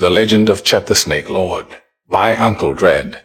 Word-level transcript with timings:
The 0.00 0.08
Legend 0.08 0.48
of 0.48 0.64
Chet 0.64 0.86
the 0.86 0.94
Snake 0.94 1.28
Lord 1.28 1.66
by 2.08 2.34
Uncle 2.34 2.72
Dread. 2.72 3.20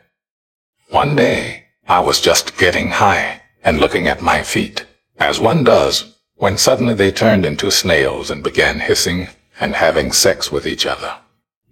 One 0.90 1.16
day, 1.16 1.68
I 1.88 2.02
was 2.02 2.20
just 2.20 2.58
getting 2.58 2.90
high 2.90 3.44
and 3.64 3.80
looking 3.80 4.10
at 4.10 4.22
my 4.22 4.44
feet, 4.44 4.86
as 5.18 5.40
one 5.40 5.64
does, 5.64 6.18
when 6.36 6.58
suddenly 6.58 6.94
they 6.94 7.14
turned 7.14 7.46
into 7.46 7.72
snails 7.72 8.30
and 8.30 8.44
began 8.44 8.82
hissing 8.82 9.30
and 9.58 9.74
having 9.74 10.12
sex 10.12 10.52
with 10.52 10.68
each 10.68 10.86
other. 10.86 11.16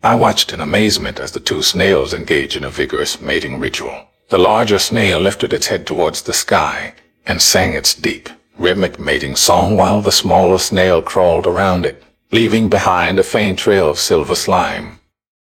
I 0.01 0.15
watched 0.15 0.53
in 0.53 0.61
amazement 0.61 1.19
as 1.19 1.33
the 1.33 1.41
two 1.41 1.63
snails 1.63 2.13
engaged 2.13 2.55
in 2.55 2.63
a 2.63 2.69
vigorous 2.69 3.19
mating 3.19 3.59
ritual. 3.59 4.07
The 4.29 4.37
larger 4.37 4.79
snail 4.79 5.19
lifted 5.19 5.51
its 5.51 5.67
head 5.67 5.85
towards 5.85 6.21
the 6.21 6.31
sky 6.31 6.93
and 7.27 7.41
sang 7.41 7.73
its 7.73 7.93
deep, 7.93 8.29
rhythmic 8.57 8.97
mating 9.01 9.35
song 9.35 9.75
while 9.75 9.99
the 9.99 10.13
smaller 10.13 10.59
snail 10.59 11.01
crawled 11.01 11.45
around 11.45 11.85
it, 11.85 12.01
leaving 12.33 12.67
behind 12.67 13.19
a 13.19 13.23
faint 13.23 13.59
trail 13.59 13.87
of 13.87 13.99
silver 13.99 14.33
slime. 14.33 14.99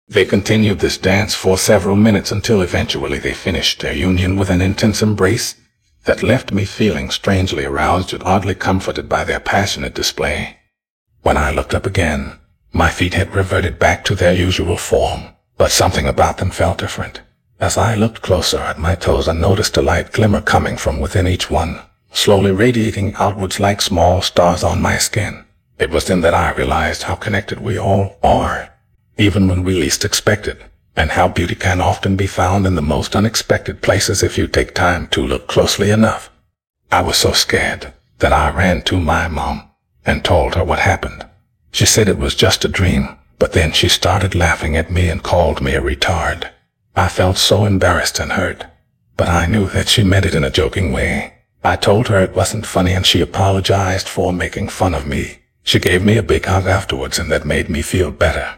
They 0.08 0.24
continued 0.24 0.79
this 0.79 0.96
dance 0.96 1.34
for 1.34 1.58
several 1.58 1.94
minutes 1.94 2.32
until 2.32 2.62
eventually 2.62 3.18
they 3.18 3.34
finished 3.34 3.80
their 3.80 3.93
union 3.93 4.38
with 4.38 4.48
an 4.48 4.62
intense 4.62 5.02
embrace 5.02 5.57
that 6.07 6.22
left 6.22 6.52
me 6.52 6.64
feeling 6.64 7.11
strangely 7.11 7.66
aroused 7.66 8.14
and 8.14 8.22
oddly 8.22 8.54
comforted 8.54 9.11
by 9.11 9.24
their 9.24 9.40
passionate 9.40 9.94
display. 9.94 10.57
When 11.21 11.36
I 11.36 11.50
looked 11.50 11.74
up 11.74 11.85
again, 11.85 12.38
my 12.72 12.88
feet 12.88 13.12
had 13.12 13.35
reverted 13.35 13.79
back 13.79 14.02
to 14.07 14.14
their 14.14 14.32
usual 14.32 14.79
form, 14.79 15.24
but 15.58 15.71
something 15.71 16.07
about 16.08 16.38
them 16.38 16.50
felt 16.50 16.79
different. 16.79 17.21
As 17.60 17.76
I 17.76 17.94
looked 17.94 18.22
closer 18.22 18.58
at 18.58 18.79
my 18.79 18.94
toes, 18.94 19.29
I 19.29 19.35
noticed 19.35 19.76
a 19.76 19.82
light 19.82 20.12
glimmer 20.12 20.40
coming 20.40 20.79
from 20.79 20.99
within 20.99 21.29
each 21.29 21.50
one, 21.50 21.82
slowly 22.10 22.52
radiating 22.52 23.12
outwards 23.16 23.60
like 23.60 23.82
small 23.82 24.22
stars 24.22 24.64
on 24.64 24.80
my 24.80 24.96
skin. 24.96 25.44
It 25.80 25.89
was 25.89 26.04
then 26.04 26.20
that 26.20 26.34
I 26.34 26.52
realized 26.52 27.04
how 27.04 27.14
connected 27.14 27.58
we 27.58 27.79
all 27.79 28.18
are, 28.22 28.75
even 29.16 29.48
when 29.48 29.64
we 29.64 29.72
least 29.72 30.04
expect 30.04 30.46
it, 30.46 30.61
and 30.94 31.12
how 31.12 31.26
beauty 31.26 31.54
can 31.54 31.80
often 31.80 32.16
be 32.16 32.27
found 32.27 32.66
in 32.66 32.75
the 32.75 32.83
most 32.83 33.16
unexpected 33.16 33.80
places 33.80 34.22
if 34.22 34.36
you 34.36 34.46
take 34.46 34.74
time 34.74 35.06
to 35.08 35.27
look 35.27 35.48
closely 35.48 35.90
enough. 35.90 36.30
I 36.92 37.00
was 37.00 37.16
so 37.16 37.32
scared 37.32 37.94
that 38.18 38.32
I 38.32 38.50
ran 38.50 38.82
to 38.82 39.00
my 39.00 39.27
mom 39.27 39.70
and 40.05 40.22
told 40.22 40.55
her 40.55 40.64
what 40.64 40.80
happened. 40.80 41.24
She 41.72 41.86
said 41.86 42.08
it 42.10 42.18
was 42.18 42.34
just 42.34 42.62
a 42.66 42.68
dream, 42.68 43.16
but 43.38 43.55
then 43.55 43.72
she 43.72 43.88
started 43.88 44.34
laughing 44.34 44.77
at 44.77 44.90
me 44.90 45.08
and 45.08 45.22
called 45.22 45.62
me 45.62 45.72
a 45.74 45.80
retard. 45.80 46.50
I 46.94 47.08
felt 47.08 47.38
so 47.38 47.64
embarrassed 47.64 48.18
and 48.20 48.33
hurt, 48.33 48.66
but 49.16 49.28
I 49.28 49.46
knew 49.46 49.66
that 49.68 49.88
she 49.88 50.05
meant 50.05 50.27
it 50.27 50.34
in 50.34 50.44
a 50.44 50.50
joking 50.50 50.92
way. 50.92 51.38
I 51.64 51.77
told 51.77 52.08
her 52.08 52.20
it 52.20 52.36
wasn't 52.36 52.66
funny 52.66 52.92
and 52.92 53.06
she 53.06 53.22
apologized 53.22 54.08
for 54.10 54.30
making 54.30 54.68
fun 54.68 54.92
of 54.92 55.06
me. 55.06 55.39
She 55.62 55.78
gave 55.78 56.05
me 56.05 56.16
a 56.16 56.22
big 56.22 56.47
hug 56.47 56.66
afterwards 56.66 57.19
and 57.19 57.30
that 57.30 57.44
made 57.44 57.69
me 57.69 57.83
feel 57.83 58.11
better. 58.11 58.55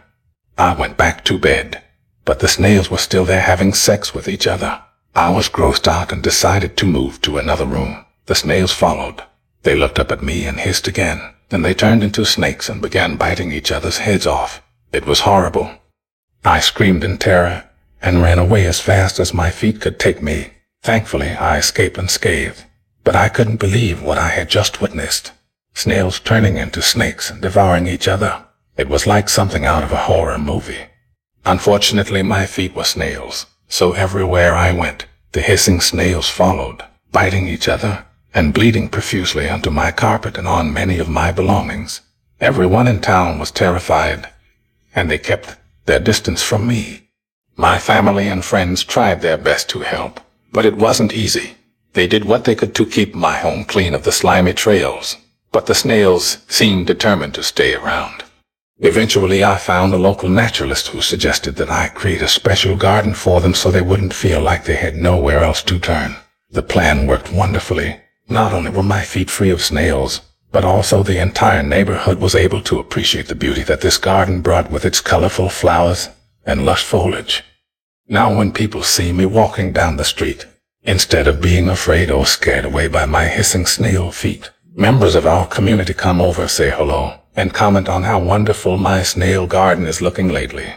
I 0.56 0.74
went 0.74 0.96
back 0.96 1.24
to 1.24 1.38
bed, 1.38 1.82
but 2.24 2.38
the 2.38 2.48
snails 2.48 2.90
were 2.90 2.98
still 2.98 3.24
there 3.24 3.40
having 3.40 3.72
sex 3.72 4.14
with 4.14 4.28
each 4.28 4.46
other. 4.46 4.82
I 5.14 5.30
was 5.30 5.48
grossed 5.48 5.88
out 5.88 6.12
and 6.12 6.22
decided 6.22 6.76
to 6.76 6.86
move 6.86 7.20
to 7.22 7.38
another 7.38 7.66
room. 7.66 8.04
The 8.26 8.34
snails 8.34 8.72
followed. 8.72 9.22
They 9.62 9.74
looked 9.74 9.98
up 9.98 10.10
at 10.10 10.22
me 10.22 10.46
and 10.46 10.60
hissed 10.60 10.88
again. 10.88 11.34
Then 11.50 11.62
they 11.62 11.74
turned 11.74 12.02
into 12.02 12.24
snakes 12.24 12.68
and 12.68 12.80
began 12.80 13.16
biting 13.16 13.52
each 13.52 13.70
other's 13.70 13.98
heads 13.98 14.26
off. 14.26 14.62
It 14.92 15.06
was 15.06 15.20
horrible. 15.20 15.70
I 16.44 16.60
screamed 16.60 17.04
in 17.04 17.18
terror 17.18 17.68
and 18.00 18.22
ran 18.22 18.38
away 18.38 18.66
as 18.66 18.80
fast 18.80 19.20
as 19.20 19.34
my 19.34 19.50
feet 19.50 19.80
could 19.80 19.98
take 19.98 20.22
me. 20.22 20.52
Thankfully, 20.82 21.30
I 21.30 21.58
escaped 21.58 21.98
unscathed, 21.98 22.64
but 23.04 23.14
I 23.14 23.28
couldn't 23.28 23.60
believe 23.60 24.02
what 24.02 24.18
I 24.18 24.28
had 24.28 24.48
just 24.48 24.80
witnessed. 24.80 25.32
Snails 25.74 26.20
turning 26.20 26.56
into 26.56 26.82
snakes 26.82 27.30
and 27.30 27.40
devouring 27.40 27.86
each 27.86 28.06
other. 28.06 28.44
It 28.76 28.88
was 28.88 29.06
like 29.06 29.28
something 29.28 29.64
out 29.64 29.82
of 29.82 29.92
a 29.92 30.04
horror 30.08 30.38
movie. 30.38 30.86
Unfortunately, 31.44 32.22
my 32.22 32.46
feet 32.46 32.74
were 32.74 32.84
snails, 32.84 33.46
so 33.68 33.92
everywhere 33.92 34.54
I 34.54 34.72
went, 34.72 35.06
the 35.32 35.40
hissing 35.40 35.80
snails 35.80 36.28
followed, 36.28 36.82
biting 37.10 37.48
each 37.48 37.68
other 37.68 38.04
and 38.34 38.54
bleeding 38.54 38.88
profusely 38.88 39.48
onto 39.48 39.70
my 39.70 39.90
carpet 39.90 40.38
and 40.38 40.48
on 40.48 40.72
many 40.72 40.98
of 40.98 41.08
my 41.08 41.32
belongings. 41.32 42.00
Everyone 42.40 42.88
in 42.88 43.00
town 43.00 43.38
was 43.38 43.50
terrified, 43.50 44.28
and 44.94 45.10
they 45.10 45.18
kept 45.18 45.56
their 45.86 46.00
distance 46.00 46.42
from 46.42 46.66
me. 46.66 47.08
My 47.56 47.78
family 47.78 48.28
and 48.28 48.44
friends 48.44 48.84
tried 48.84 49.20
their 49.20 49.36
best 49.36 49.68
to 49.70 49.80
help, 49.80 50.20
but 50.52 50.64
it 50.64 50.76
wasn't 50.76 51.12
easy. 51.12 51.56
They 51.92 52.06
did 52.06 52.24
what 52.24 52.44
they 52.44 52.54
could 52.54 52.74
to 52.76 52.86
keep 52.86 53.14
my 53.14 53.36
home 53.36 53.64
clean 53.64 53.94
of 53.94 54.04
the 54.04 54.12
slimy 54.12 54.54
trails, 54.54 55.16
but 55.52 55.66
the 55.66 55.74
snails 55.74 56.38
seemed 56.48 56.86
determined 56.86 57.34
to 57.34 57.42
stay 57.42 57.74
around. 57.74 58.24
Eventually, 58.78 59.44
I 59.44 59.58
found 59.58 59.94
a 59.94 59.98
local 59.98 60.28
naturalist 60.28 60.88
who 60.88 61.00
suggested 61.00 61.54
that 61.56 61.70
I 61.70 61.88
create 61.88 62.22
a 62.22 62.26
special 62.26 62.74
garden 62.74 63.14
for 63.14 63.40
them 63.40 63.54
so 63.54 63.70
they 63.70 63.82
wouldn't 63.82 64.14
feel 64.14 64.40
like 64.40 64.64
they 64.64 64.74
had 64.74 64.96
nowhere 64.96 65.44
else 65.44 65.62
to 65.64 65.78
turn. 65.78 66.16
The 66.50 66.62
plan 66.62 67.06
worked 67.06 67.32
wonderfully, 67.32 68.00
not 68.28 68.52
only 68.52 68.70
were 68.70 68.82
my 68.82 69.02
feet 69.02 69.30
free 69.30 69.50
of 69.50 69.62
snails, 69.62 70.22
but 70.50 70.64
also 70.64 71.02
the 71.02 71.20
entire 71.20 71.62
neighborhood 71.62 72.18
was 72.18 72.34
able 72.34 72.60
to 72.62 72.78
appreciate 72.78 73.28
the 73.28 73.34
beauty 73.34 73.62
that 73.62 73.82
this 73.82 73.98
garden 73.98 74.40
brought 74.40 74.70
with 74.70 74.84
its 74.84 75.00
colorful 75.00 75.48
flowers 75.48 76.08
and 76.44 76.66
lush 76.66 76.82
foliage. 76.82 77.44
Now 78.08 78.36
when 78.36 78.52
people 78.52 78.82
see 78.82 79.12
me 79.12 79.26
walking 79.26 79.72
down 79.72 79.96
the 79.96 80.04
street, 80.04 80.44
instead 80.82 81.28
of 81.28 81.40
being 81.40 81.68
afraid 81.68 82.10
or 82.10 82.26
scared 82.26 82.64
away 82.64 82.88
by 82.88 83.06
my 83.06 83.26
hissing 83.26 83.64
snail 83.64 84.10
feet, 84.10 84.50
members 84.74 85.14
of 85.14 85.26
our 85.26 85.46
community 85.46 85.92
come 85.92 86.20
over, 86.20 86.48
say 86.48 86.70
hello, 86.70 87.18
and 87.36 87.52
comment 87.52 87.88
on 87.88 88.02
how 88.02 88.18
wonderful 88.18 88.78
my 88.78 89.02
snail 89.02 89.46
garden 89.46 89.86
is 89.86 90.00
looking 90.00 90.28
lately. 90.28 90.72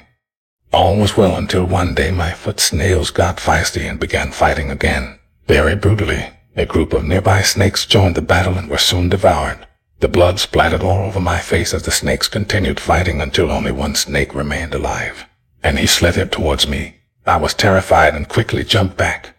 All 0.73 0.97
was 0.97 1.15
well 1.15 1.37
until 1.37 1.65
one 1.65 1.95
day 1.95 2.11
my 2.11 2.31
foot 2.31 2.59
snails 2.59 3.09
got 3.09 3.37
feisty 3.37 3.89
and 3.89 3.99
began 3.99 4.31
fighting 4.31 4.69
again, 4.69 5.19
very 5.47 5.75
brutally. 5.75 6.29
A 6.57 6.65
group 6.65 6.93
of 6.93 7.05
nearby 7.05 7.41
snakes 7.41 7.85
joined 7.85 8.15
the 8.15 8.21
battle 8.21 8.57
and 8.57 8.69
were 8.69 8.77
soon 8.77 9.09
devoured. 9.09 9.65
The 9.99 10.07
blood 10.07 10.39
splattered 10.39 10.83
all 10.83 11.05
over 11.05 11.19
my 11.19 11.39
face 11.39 11.73
as 11.73 11.83
the 11.83 11.91
snakes 11.91 12.27
continued 12.27 12.79
fighting 12.79 13.21
until 13.21 13.51
only 13.51 13.71
one 13.71 13.95
snake 13.95 14.35
remained 14.35 14.73
alive, 14.73 15.25
and 15.63 15.79
he 15.79 15.87
slithered 15.87 16.31
towards 16.31 16.67
me. 16.67 16.97
I 17.25 17.37
was 17.37 17.53
terrified 17.53 18.13
and 18.13 18.27
quickly 18.27 18.63
jumped 18.63 18.97
back. 18.97 19.35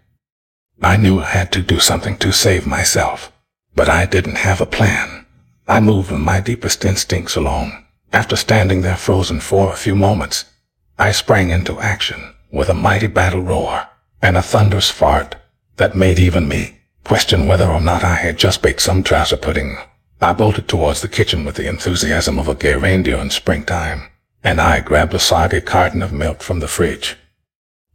I 0.83 0.97
knew 0.97 1.21
I 1.21 1.27
had 1.27 1.53
to 1.53 1.62
do 1.62 1.78
something 1.78 2.16
to 2.19 2.33
save 2.33 2.66
myself, 2.66 3.33
but 3.76 3.88
I 3.88 4.06
didn't 4.06 4.38
have 4.38 4.60
a 4.60 4.66
plan. 4.66 5.26
I 5.69 5.78
moved 5.78 6.10
with 6.10 6.20
my 6.20 6.41
deepest 6.41 6.84
instincts 6.84 7.37
alone. 7.37 7.84
After 8.12 8.34
standing 8.34 8.82
there 8.82 8.97
frozen 8.97 9.38
for 9.38 9.72
a 9.72 9.76
few 9.76 9.94
moments, 9.94 10.47
I 10.98 11.12
sprang 11.12 11.50
into 11.50 11.78
action 11.78 12.34
with 12.50 12.69
a 12.69 12.75
mighty 12.75 13.06
battle 13.06 13.42
roar 13.42 13.86
and 14.20 14.36
a 14.36 14.42
thunderous 14.42 14.91
fart 14.91 15.36
that 15.76 15.94
made 15.94 16.19
even 16.19 16.48
me 16.48 16.76
question 17.06 17.47
whether 17.47 17.69
or 17.69 17.81
not 17.81 18.03
I 18.03 18.16
had 18.16 18.36
just 18.36 18.62
baked 18.62 18.81
some 18.81 19.04
trouser 19.04 19.36
pudding. 19.36 19.78
I 20.20 20.32
bolted 20.32 20.66
towards 20.66 21.03
the 21.03 21.09
kitchen 21.09 21.44
with 21.44 21.54
the 21.54 21.69
enthusiasm 21.69 22.36
of 22.36 22.48
a 22.48 22.54
gay 22.56 22.75
reindeer 22.75 23.19
in 23.19 23.31
springtime, 23.31 24.09
and 24.42 24.60
I 24.60 24.81
grabbed 24.81 25.15
a 25.15 25.20
soggy 25.20 25.60
carton 25.60 26.03
of 26.03 26.12
milk 26.12 26.42
from 26.42 26.59
the 26.59 26.66
fridge. 26.66 27.16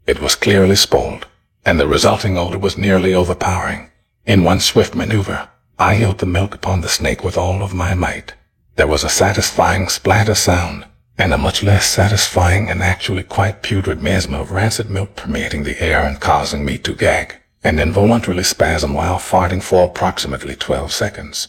It 0.08 0.22
was 0.22 0.36
clearly 0.36 0.78
spoiled, 0.78 1.28
and 1.66 1.78
the 1.78 1.88
resulting 1.88 2.38
odor 2.38 2.58
was 2.58 2.78
nearly 2.78 3.14
overpowering. 3.14 3.90
In 4.26 4.46
one 4.46 4.62
swift 4.62 4.96
maneuver, 4.96 5.50
I 5.82 5.96
yelled 5.96 6.20
the 6.20 6.28
milk 6.28 6.54
upon 6.54 6.82
the 6.82 6.88
snake 6.88 7.24
with 7.24 7.40
all 7.40 7.64
of 7.64 7.74
my 7.74 7.96
might. 7.96 8.36
There 8.76 8.86
was 8.86 9.04
a 9.04 9.10
satisfying 9.10 9.90
splatter 9.90 10.36
sound, 10.36 10.86
and 11.18 11.34
a 11.34 11.40
much 11.40 11.64
less 11.64 11.88
satisfying 11.88 12.70
and 12.70 12.84
actually 12.84 13.24
quite 13.24 13.64
putrid 13.64 14.00
miasma 14.00 14.42
of 14.42 14.52
rancid 14.52 14.92
milk 14.92 15.16
permeating 15.16 15.64
the 15.64 15.82
air 15.82 16.04
and 16.04 16.20
causing 16.20 16.64
me 16.64 16.78
to 16.78 16.94
gag 16.94 17.38
and 17.64 17.80
involuntarily 17.80 18.44
spasm 18.44 18.94
while 18.94 19.18
farting 19.18 19.60
for 19.64 19.86
approximately 19.86 20.56
12 20.56 20.92
seconds. 20.92 21.48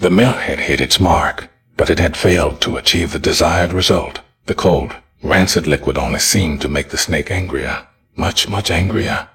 The 0.00 0.08
milk 0.08 0.36
had 0.36 0.60
hit 0.60 0.80
its 0.80 0.98
mark, 0.98 1.50
but 1.76 1.90
it 1.90 1.98
had 1.98 2.16
failed 2.16 2.62
to 2.62 2.78
achieve 2.78 3.12
the 3.12 3.18
desired 3.18 3.74
result. 3.74 4.20
The 4.46 4.54
cold, 4.54 4.96
rancid 5.22 5.66
liquid 5.66 5.98
only 5.98 6.20
seemed 6.20 6.62
to 6.62 6.68
make 6.70 6.88
the 6.88 6.96
snake 6.96 7.30
angrier, 7.30 7.88
much, 8.16 8.48
much 8.48 8.70
angrier. 8.70 9.28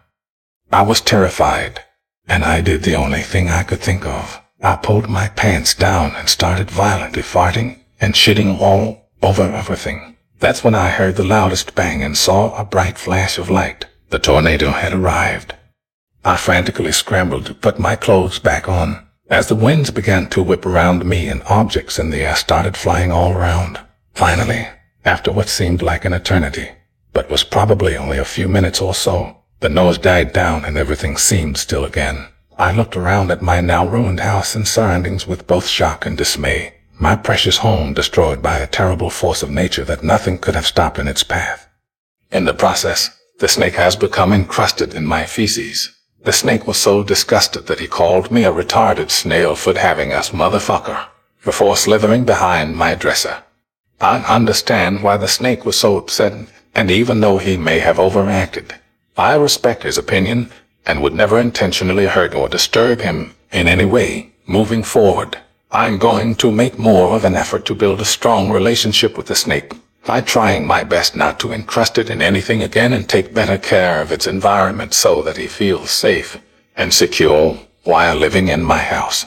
I 0.71 0.81
was 0.81 0.99
terrified, 0.99 1.83
and 2.29 2.45
I 2.45 2.61
did 2.61 2.83
the 2.83 2.95
only 2.95 3.21
thing 3.21 3.49
I 3.49 3.63
could 3.63 3.81
think 3.81 4.05
of. 4.05 4.39
I 4.61 4.75
pulled 4.75 5.09
my 5.09 5.29
pants 5.29 5.73
down 5.73 6.15
and 6.15 6.29
started 6.29 6.69
violently 6.69 7.23
farting 7.23 7.79
and 7.99 8.13
shitting 8.13 8.59
all 8.59 9.09
over 9.21 9.43
everything. 9.43 10.15
That's 10.39 10.63
when 10.63 10.75
I 10.75 10.89
heard 10.89 11.15
the 11.15 11.23
loudest 11.23 11.75
bang 11.75 12.03
and 12.03 12.17
saw 12.17 12.55
a 12.55 12.63
bright 12.63 12.97
flash 12.97 13.37
of 13.37 13.49
light. 13.49 13.87
The 14.09 14.19
tornado 14.19 14.69
had 14.69 14.93
arrived. 14.93 15.55
I 16.23 16.37
frantically 16.37 16.91
scrambled 16.91 17.47
to 17.47 17.53
put 17.53 17.79
my 17.79 17.95
clothes 17.95 18.39
back 18.39 18.69
on 18.69 19.07
as 19.29 19.47
the 19.47 19.55
winds 19.55 19.91
began 19.91 20.27
to 20.29 20.43
whip 20.43 20.65
around 20.65 21.05
me 21.05 21.27
and 21.27 21.41
objects 21.43 21.99
in 21.99 22.09
the 22.09 22.21
air 22.21 22.35
started 22.35 22.75
flying 22.75 23.11
all 23.11 23.33
around. 23.33 23.79
Finally, 24.13 24.67
after 25.05 25.31
what 25.31 25.49
seemed 25.49 25.81
like 25.81 26.05
an 26.05 26.13
eternity, 26.13 26.69
but 27.13 27.29
was 27.29 27.43
probably 27.43 27.95
only 27.95 28.17
a 28.17 28.25
few 28.25 28.47
minutes 28.47 28.81
or 28.81 28.93
so, 28.93 29.38
the 29.59 29.69
noise 29.69 29.97
died 29.97 30.31
down 30.31 30.65
and 30.65 30.77
everything 30.77 31.17
seemed 31.17 31.57
still 31.57 31.85
again. 31.85 32.27
I 32.57 32.71
looked 32.71 32.95
around 32.95 33.31
at 33.31 33.41
my 33.41 33.61
now 33.61 33.85
ruined 33.87 34.19
house 34.19 34.55
and 34.55 34.67
surroundings 34.67 35.27
with 35.27 35.47
both 35.47 35.67
shock 35.67 36.05
and 36.05 36.17
dismay. 36.17 36.73
my 36.99 37.15
precious 37.15 37.57
home 37.59 37.93
destroyed 37.93 38.41
by 38.41 38.59
a 38.59 38.67
terrible 38.67 39.09
force 39.09 39.41
of 39.41 39.49
nature 39.49 39.85
that 39.85 40.03
nothing 40.03 40.37
could 40.37 40.53
have 40.53 40.67
stopped 40.67 40.99
in 40.99 41.07
its 41.07 41.23
path. 41.23 41.67
In 42.29 42.43
the 42.43 42.53
process, 42.53 43.09
the 43.39 43.47
snake 43.47 43.75
has 43.75 43.95
become 43.95 44.33
encrusted 44.33 44.93
in 44.93 45.05
my 45.05 45.25
feces. 45.25 45.95
The 46.25 46.33
snake 46.33 46.67
was 46.67 46.77
so 46.77 47.01
disgusted 47.01 47.67
that 47.67 47.79
he 47.79 47.87
called 47.87 48.29
me 48.29 48.43
a 48.43 48.51
retarded 48.51 49.09
snail-foot 49.09 49.77
having 49.77 50.11
ass 50.11 50.31
motherfucker 50.31 51.05
before 51.45 51.77
slithering 51.77 52.25
behind 52.25 52.75
my 52.75 52.95
dresser. 52.95 53.43
I 54.01 54.19
understand 54.19 55.01
why 55.01 55.15
the 55.15 55.29
snake 55.29 55.65
was 55.65 55.79
so 55.79 55.97
upset, 55.97 56.33
and 56.75 56.91
even 56.91 57.21
though 57.21 57.37
he 57.37 57.55
may 57.55 57.79
have 57.79 57.97
overacted, 57.97 58.75
I 59.19 59.35
respect 59.35 59.83
his 59.83 59.97
opinion 59.97 60.49
and 60.85 61.01
would 61.01 61.13
never 61.13 61.37
intentionally 61.37 62.05
hurt 62.05 62.33
or 62.33 62.47
disturb 62.47 63.01
him 63.01 63.35
in 63.51 63.67
any 63.67 63.83
way 63.83 64.31
moving 64.47 64.81
forward. 64.81 65.37
I'm 65.71 65.97
going 65.97 66.35
to 66.35 66.51
make 66.51 66.79
more 66.79 67.15
of 67.15 67.25
an 67.25 67.35
effort 67.35 67.65
to 67.65 67.75
build 67.75 67.99
a 67.99 68.05
strong 68.05 68.49
relationship 68.49 69.17
with 69.17 69.27
the 69.27 69.35
snake 69.35 69.73
by 70.05 70.21
trying 70.21 70.65
my 70.65 70.85
best 70.85 71.17
not 71.17 71.37
to 71.41 71.51
encrust 71.51 71.97
it 71.97 72.09
in 72.09 72.21
anything 72.21 72.63
again 72.63 72.93
and 72.93 73.09
take 73.09 73.33
better 73.33 73.57
care 73.57 74.01
of 74.01 74.13
its 74.13 74.25
environment 74.25 74.93
so 74.93 75.21
that 75.21 75.35
he 75.35 75.47
feels 75.47 75.91
safe 75.91 76.39
and 76.77 76.93
secure 76.93 77.59
while 77.83 78.15
living 78.15 78.47
in 78.47 78.63
my 78.63 78.79
house. 78.79 79.25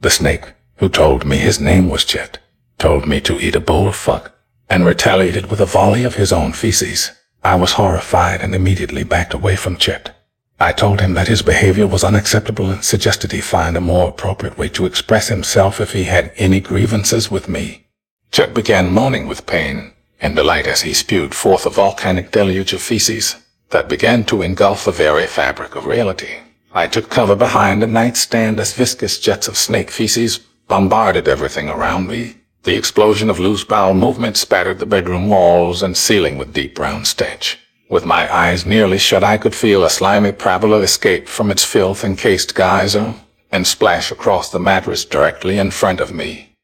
The 0.00 0.10
snake, 0.10 0.54
who 0.76 0.88
told 0.88 1.26
me 1.26 1.36
his 1.36 1.60
name 1.60 1.90
was 1.90 2.06
Chet, 2.06 2.38
told 2.78 3.06
me 3.06 3.20
to 3.20 3.38
eat 3.38 3.54
a 3.54 3.60
bowl 3.60 3.86
of 3.86 3.96
fuck, 3.96 4.32
and 4.70 4.86
retaliated 4.86 5.50
with 5.50 5.60
a 5.60 5.66
volley 5.66 6.04
of 6.04 6.14
his 6.14 6.32
own 6.32 6.52
feces. 6.52 7.10
I 7.46 7.54
was 7.54 7.74
horrified 7.74 8.40
and 8.40 8.56
immediately 8.56 9.04
backed 9.04 9.32
away 9.32 9.54
from 9.54 9.76
Chet. 9.76 10.12
I 10.58 10.72
told 10.72 11.00
him 11.00 11.14
that 11.14 11.28
his 11.28 11.42
behavior 11.42 11.86
was 11.86 12.02
unacceptable 12.02 12.68
and 12.70 12.84
suggested 12.84 13.30
he 13.30 13.40
find 13.40 13.76
a 13.76 13.80
more 13.80 14.08
appropriate 14.08 14.58
way 14.58 14.68
to 14.70 14.84
express 14.84 15.28
himself 15.28 15.80
if 15.80 15.92
he 15.92 16.04
had 16.04 16.32
any 16.38 16.58
grievances 16.58 17.30
with 17.30 17.48
me. 17.48 17.86
Chet 18.32 18.52
began 18.52 18.92
moaning 18.92 19.28
with 19.28 19.46
pain 19.46 19.92
and 20.20 20.34
delight 20.34 20.66
as 20.66 20.80
he 20.80 20.92
spewed 20.92 21.36
forth 21.36 21.66
a 21.66 21.70
volcanic 21.70 22.32
deluge 22.32 22.72
of 22.72 22.82
feces 22.82 23.36
that 23.70 23.88
began 23.88 24.24
to 24.24 24.42
engulf 24.42 24.84
the 24.84 24.90
very 24.90 25.28
fabric 25.28 25.76
of 25.76 25.86
reality. 25.86 26.40
I 26.72 26.88
took 26.88 27.10
cover 27.10 27.36
behind 27.36 27.80
a 27.80 27.86
nightstand 27.86 28.58
as 28.58 28.72
viscous 28.74 29.20
jets 29.20 29.46
of 29.46 29.56
snake 29.56 29.92
feces 29.92 30.38
bombarded 30.66 31.28
everything 31.28 31.68
around 31.68 32.08
me. 32.08 32.38
The 32.66 32.74
explosion 32.74 33.30
of 33.30 33.38
loose 33.38 33.62
bowel 33.62 33.94
movement 33.94 34.36
spattered 34.36 34.80
the 34.80 34.86
bedroom 34.86 35.28
walls 35.28 35.84
and 35.84 35.96
ceiling 35.96 36.36
with 36.36 36.52
deep 36.52 36.74
brown 36.74 37.04
stench. 37.04 37.60
With 37.88 38.04
my 38.04 38.22
eyes 38.34 38.66
nearly 38.66 38.98
shut, 38.98 39.22
I 39.22 39.38
could 39.38 39.54
feel 39.54 39.84
a 39.84 39.88
slimy 39.88 40.32
parabola 40.32 40.80
escape 40.80 41.28
from 41.28 41.52
its 41.52 41.62
filth-encased 41.62 42.56
geyser 42.56 43.14
and 43.52 43.64
splash 43.68 44.10
across 44.10 44.50
the 44.50 44.58
mattress 44.58 45.04
directly 45.04 45.58
in 45.58 45.70
front 45.70 46.00
of 46.00 46.12
me. 46.12 46.56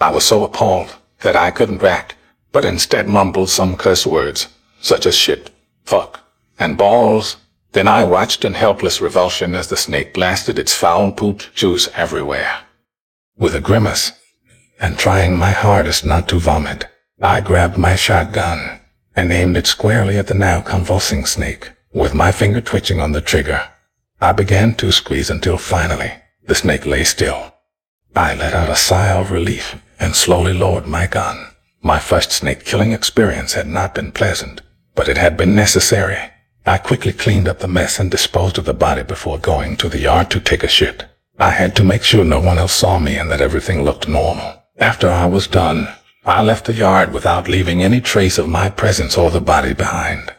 I 0.00 0.10
was 0.10 0.24
so 0.24 0.42
appalled 0.42 0.96
that 1.20 1.36
I 1.36 1.52
couldn't 1.52 1.82
react, 1.82 2.16
but 2.50 2.64
instead 2.64 3.06
mumbled 3.06 3.48
some 3.48 3.76
curse 3.76 4.04
words, 4.04 4.48
such 4.80 5.06
as 5.06 5.14
shit, 5.14 5.50
fuck, 5.84 6.18
and 6.58 6.76
balls. 6.76 7.36
Then 7.70 7.86
I 7.86 8.02
watched 8.02 8.44
in 8.44 8.54
helpless 8.54 9.00
revulsion 9.00 9.54
as 9.54 9.68
the 9.68 9.76
snake 9.76 10.14
blasted 10.14 10.58
its 10.58 10.74
foul 10.74 11.12
poop 11.12 11.44
juice 11.54 11.88
everywhere. 11.94 12.62
With 13.36 13.54
a 13.54 13.60
grimace, 13.60 14.10
and 14.80 14.98
trying 14.98 15.36
my 15.36 15.50
hardest 15.50 16.04
not 16.04 16.28
to 16.28 16.38
vomit, 16.38 16.86
I 17.20 17.40
grabbed 17.40 17.78
my 17.78 17.96
shotgun 17.96 18.80
and 19.16 19.32
aimed 19.32 19.56
it 19.56 19.66
squarely 19.66 20.18
at 20.18 20.26
the 20.26 20.34
now 20.34 20.60
convulsing 20.60 21.24
snake, 21.24 21.70
with 21.92 22.14
my 22.14 22.32
finger 22.32 22.60
twitching 22.60 23.00
on 23.00 23.12
the 23.12 23.20
trigger. 23.20 23.68
I 24.20 24.32
began 24.32 24.74
to 24.76 24.90
squeeze 24.92 25.30
until 25.30 25.58
finally 25.58 26.12
the 26.46 26.54
snake 26.54 26.86
lay 26.86 27.04
still. 27.04 27.54
I 28.16 28.34
let 28.34 28.54
out 28.54 28.68
a 28.68 28.76
sigh 28.76 29.10
of 29.10 29.30
relief 29.30 29.76
and 29.98 30.14
slowly 30.14 30.52
lowered 30.52 30.86
my 30.86 31.06
gun. 31.06 31.46
My 31.82 31.98
first 31.98 32.32
snake-killing 32.32 32.92
experience 32.92 33.54
had 33.54 33.66
not 33.66 33.94
been 33.94 34.12
pleasant, 34.12 34.62
but 34.94 35.08
it 35.08 35.16
had 35.16 35.36
been 35.36 35.54
necessary. 35.54 36.18
I 36.66 36.78
quickly 36.78 37.12
cleaned 37.12 37.46
up 37.46 37.58
the 37.58 37.68
mess 37.68 37.98
and 37.98 38.10
disposed 38.10 38.58
of 38.58 38.64
the 38.64 38.74
body 38.74 39.02
before 39.02 39.38
going 39.38 39.76
to 39.76 39.88
the 39.88 40.00
yard 40.00 40.30
to 40.30 40.40
take 40.40 40.64
a 40.64 40.68
shit. 40.68 41.04
I 41.38 41.50
had 41.50 41.76
to 41.76 41.84
make 41.84 42.02
sure 42.02 42.24
no 42.24 42.40
one 42.40 42.58
else 42.58 42.72
saw 42.72 42.98
me 42.98 43.16
and 43.16 43.30
that 43.30 43.40
everything 43.40 43.82
looked 43.82 44.08
normal. 44.08 44.62
After 44.78 45.08
I 45.08 45.26
was 45.26 45.46
done, 45.46 45.88
I 46.24 46.42
left 46.42 46.64
the 46.64 46.72
yard 46.72 47.12
without 47.12 47.46
leaving 47.46 47.80
any 47.80 48.00
trace 48.00 48.38
of 48.38 48.48
my 48.48 48.68
presence 48.68 49.16
or 49.16 49.30
the 49.30 49.40
body 49.40 49.72
behind. 49.72 50.34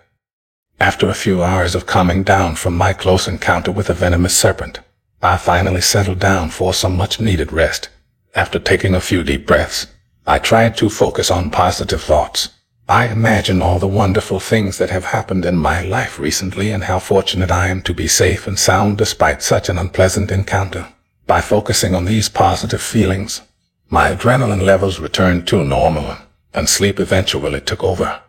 After 0.78 1.08
a 1.08 1.14
few 1.14 1.42
hours 1.42 1.74
of 1.74 1.86
calming 1.86 2.24
down 2.24 2.56
from 2.56 2.76
my 2.76 2.92
close 2.92 3.30
encounter 3.30 3.72
with 3.72 3.88
the 3.88 3.94
venomous 3.94 4.36
serpent, 4.38 4.80
I 5.22 5.38
finally 5.38 5.80
settled 5.80 6.20
down 6.20 6.50
for 6.50 6.74
some 6.74 6.98
much-needed 6.98 7.54
rest. 7.54 7.88
After 8.36 8.60
taking 8.60 8.94
a 8.94 9.00
few 9.00 9.24
deep 9.24 9.48
breaths, 9.48 9.88
I 10.28 10.40
tried 10.40 10.76
to 10.78 10.90
focus 10.90 11.32
on 11.32 11.50
positive 11.50 12.04
thoughts. 12.04 12.50
I 12.90 13.08
imagine 13.08 13.62
all 13.62 13.80
the 13.80 13.88
wonderful 13.88 14.42
things 14.42 14.78
that 14.80 14.90
have 14.90 15.06
happened 15.06 15.46
in 15.46 15.56
my 15.56 15.82
life 15.82 16.20
recently 16.20 16.72
and 16.72 16.84
how 16.84 17.00
fortunate 17.00 17.52
I 17.52 17.70
am 17.70 17.82
to 17.84 17.94
be 17.94 18.08
safe 18.08 18.48
and 18.48 18.60
sound 18.60 18.98
despite 18.98 19.42
such 19.42 19.70
an 19.70 19.78
unpleasant 19.78 20.30
encounter. 20.30 20.90
By 21.26 21.40
focusing 21.40 21.96
on 21.96 22.04
these 22.04 22.28
positive 22.28 22.82
feelings, 22.82 23.42
my 23.90 24.12
adrenaline 24.12 24.62
levels 24.62 25.00
returned 25.00 25.48
to 25.48 25.64
normal, 25.64 26.18
and 26.54 26.68
sleep 26.68 27.00
eventually 27.00 27.62
took 27.62 27.84
over. 27.84 28.22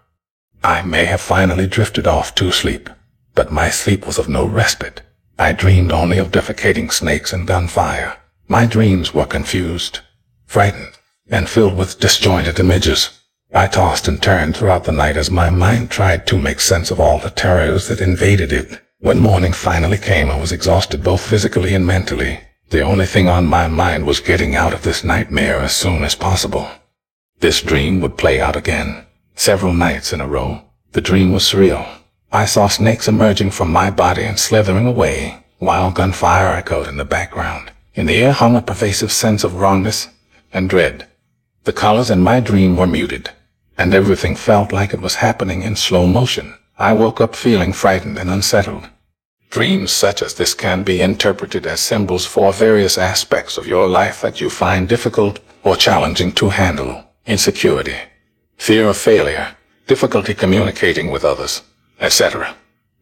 I 0.63 0.83
may 0.83 1.05
have 1.05 1.21
finally 1.21 1.67
drifted 1.67 2.07
off 2.07 2.35
to 2.37 2.51
sleep, 2.51 2.91
but 3.35 3.53
my 3.53 3.71
sleep 3.71 4.07
was 4.07 4.19
of 4.19 4.29
no 4.29 4.45
respite. 4.47 5.03
I 5.39 5.53
dreamed 5.53 5.93
only 5.93 6.19
of 6.19 6.33
defecating 6.33 6.93
snakes 6.93 7.33
and 7.33 7.47
gunfire. 7.47 8.17
My 8.49 8.67
dreams 8.67 9.13
were 9.13 9.27
confused, 9.27 10.01
frightened, 10.47 10.99
and 11.29 11.49
filled 11.49 11.77
with 11.77 12.01
disjointed 12.01 12.59
images. 12.59 13.21
I 13.53 13.67
tossed 13.67 14.09
and 14.09 14.23
turned 14.23 14.57
throughout 14.57 14.85
the 14.85 14.93
night 14.93 15.17
as 15.17 15.31
my 15.31 15.51
mind 15.51 15.91
tried 15.91 16.27
to 16.29 16.39
make 16.39 16.61
sense 16.61 16.91
of 16.91 17.01
all 17.01 17.19
the 17.19 17.31
terrors 17.31 17.89
that 17.89 18.01
invaded 18.01 18.53
it. 18.53 18.81
When 18.99 19.19
morning 19.19 19.53
finally 19.53 19.99
came, 19.99 20.31
I 20.31 20.41
was 20.41 20.53
exhausted 20.53 21.05
both 21.05 21.21
physically 21.21 21.75
and 21.75 21.87
mentally. 21.87 22.41
The 22.71 22.81
only 22.81 23.07
thing 23.07 23.29
on 23.29 23.47
my 23.47 23.69
mind 23.69 24.07
was 24.07 24.19
getting 24.19 24.57
out 24.57 24.75
of 24.75 24.83
this 24.83 25.05
nightmare 25.05 25.61
as 25.61 25.75
soon 25.75 26.03
as 26.03 26.17
possible. 26.17 26.69
This 27.39 27.63
dream 27.63 28.01
would 28.01 28.19
play 28.19 28.41
out 28.41 28.57
again, 28.57 29.07
several 29.37 29.73
nights 29.73 30.13
in 30.13 30.21
a 30.21 30.27
row. 30.27 30.63
The 30.91 31.01
dream 31.01 31.33
was 31.33 31.45
surreal. 31.45 31.87
I 32.33 32.45
saw 32.45 32.67
snakes 32.67 33.07
emerging 33.07 33.53
from 33.53 33.71
my 33.71 33.91
body 33.91 34.25
and 34.25 34.39
slithering 34.39 34.87
away, 34.87 35.45
while 35.59 35.93
gunfire 35.93 36.49
echoed 36.49 36.89
in 36.89 36.97
the 36.97 37.05
background. 37.05 37.71
In 37.95 38.07
the 38.07 38.17
air 38.17 38.33
hung 38.33 38.57
a 38.57 38.63
pervasive 38.63 39.13
sense 39.13 39.45
of 39.45 39.55
wrongness 39.61 40.09
and 40.53 40.69
dread. 40.69 41.07
The 41.65 41.73
colors 41.73 42.11
in 42.11 42.21
my 42.21 42.41
dream 42.41 42.77
were 42.77 42.87
muted, 42.87 43.31
and 43.79 43.95
everything 43.95 44.35
felt 44.35 44.73
like 44.73 44.93
it 44.93 45.01
was 45.01 45.17
happening 45.17 45.63
in 45.63 45.77
slow 45.77 46.07
motion. 46.07 46.55
I 46.79 46.95
woke 46.95 47.21
up 47.21 47.37
feeling 47.37 47.73
frightened 47.73 48.19
and 48.19 48.29
unsettled. 48.29 48.89
Dreams 49.51 49.91
such 49.91 50.23
as 50.23 50.35
this 50.35 50.55
can 50.55 50.83
be 50.83 51.01
interpreted 51.01 51.67
as 51.67 51.81
symbols 51.81 52.27
for 52.27 52.53
various 52.53 52.99
aspects 52.99 53.57
of 53.57 53.67
your 53.67 53.89
life 53.89 54.21
that 54.21 54.41
you 54.41 54.51
find 54.51 54.89
difficult 54.89 55.41
or 55.63 55.77
challenging 55.77 56.33
to 56.33 56.51
handle. 56.51 57.05
Insecurity, 57.27 57.97
fear 58.57 58.89
of 58.89 58.97
failure, 58.97 59.57
difficulty 59.87 60.35
communicating 60.35 61.11
with 61.11 61.25
others, 61.25 61.63
etc. 62.01 62.55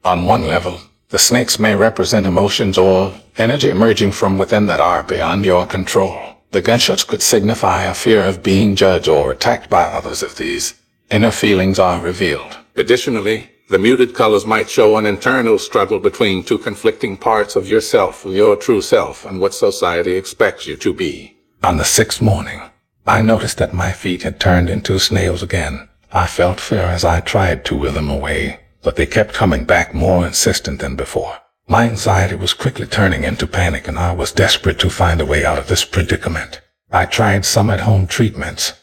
On 0.05 0.25
one 0.25 0.47
level, 0.47 0.81
the 1.09 1.19
snakes 1.19 1.59
may 1.59 1.75
represent 1.75 2.27
emotions 2.27 2.79
or 2.79 3.15
energy 3.37 3.71
emerging 3.71 4.13
from 4.13 4.39
within 4.39 4.67
that 4.67 4.81
are 4.81 5.03
beyond 5.03 5.45
your 5.45 5.67
control. 5.67 6.19
The 6.51 6.63
gunshots 6.63 7.05
could 7.05 7.23
signify 7.23 7.83
a 7.83 7.95
fear 7.95 8.23
of 8.23 8.43
being 8.43 8.77
judged 8.77 9.09
or 9.09 9.33
attacked 9.33 9.69
by 9.69 9.83
others 9.83 10.23
if 10.23 10.37
these 10.37 10.75
inner 11.11 11.31
feelings 11.31 11.79
are 11.79 12.01
revealed. 12.01 12.57
Additionally, 12.77 13.51
the 13.69 13.79
muted 13.79 14.15
colors 14.15 14.45
might 14.45 14.69
show 14.69 14.97
an 14.97 15.07
internal 15.07 15.59
struggle 15.59 15.99
between 15.99 16.45
two 16.45 16.59
conflicting 16.59 17.17
parts 17.17 17.57
of 17.57 17.69
yourself, 17.69 18.25
your 18.27 18.57
true 18.57 18.83
self, 18.83 19.25
and 19.25 19.41
what 19.41 19.55
society 19.55 20.13
expects 20.13 20.67
you 20.67 20.77
to 20.77 20.93
be. 20.93 21.37
On 21.63 21.79
the 21.79 21.85
sixth 21.85 22.21
morning, 22.21 22.61
I 23.07 23.23
noticed 23.23 23.59
that 23.59 23.73
my 23.73 23.93
feet 23.93 24.23
had 24.23 24.39
turned 24.39 24.69
into 24.69 24.99
snails 24.99 25.43
again. 25.43 25.89
I 26.13 26.27
felt 26.27 26.61
fear 26.61 26.83
as 26.83 27.05
I 27.05 27.21
tried 27.21 27.65
to 27.67 27.77
will 27.77 27.93
them 27.93 28.11
away, 28.11 28.61
but 28.83 28.97
they 28.97 29.07
kept 29.07 29.35
coming 29.35 29.65
back 29.65 29.95
more 29.95 30.27
insistent 30.27 30.81
than 30.81 30.95
before. 30.95 31.39
My 31.67 31.85
anxiety 31.89 32.35
was 32.35 32.53
quickly 32.53 32.87
turning 32.87 33.25
into 33.25 33.47
panic 33.47 33.89
and 33.89 33.99
I 33.99 34.13
was 34.13 34.31
desperate 34.31 34.79
to 34.81 34.91
find 34.91 35.21
a 35.21 35.27
way 35.27 35.45
out 35.45 35.59
of 35.59 35.69
this 35.69 35.85
predicament. 35.85 36.61
I 36.93 37.07
tried 37.07 37.47
some 37.47 37.71
at-home 37.71 38.07
treatments, 38.07 38.75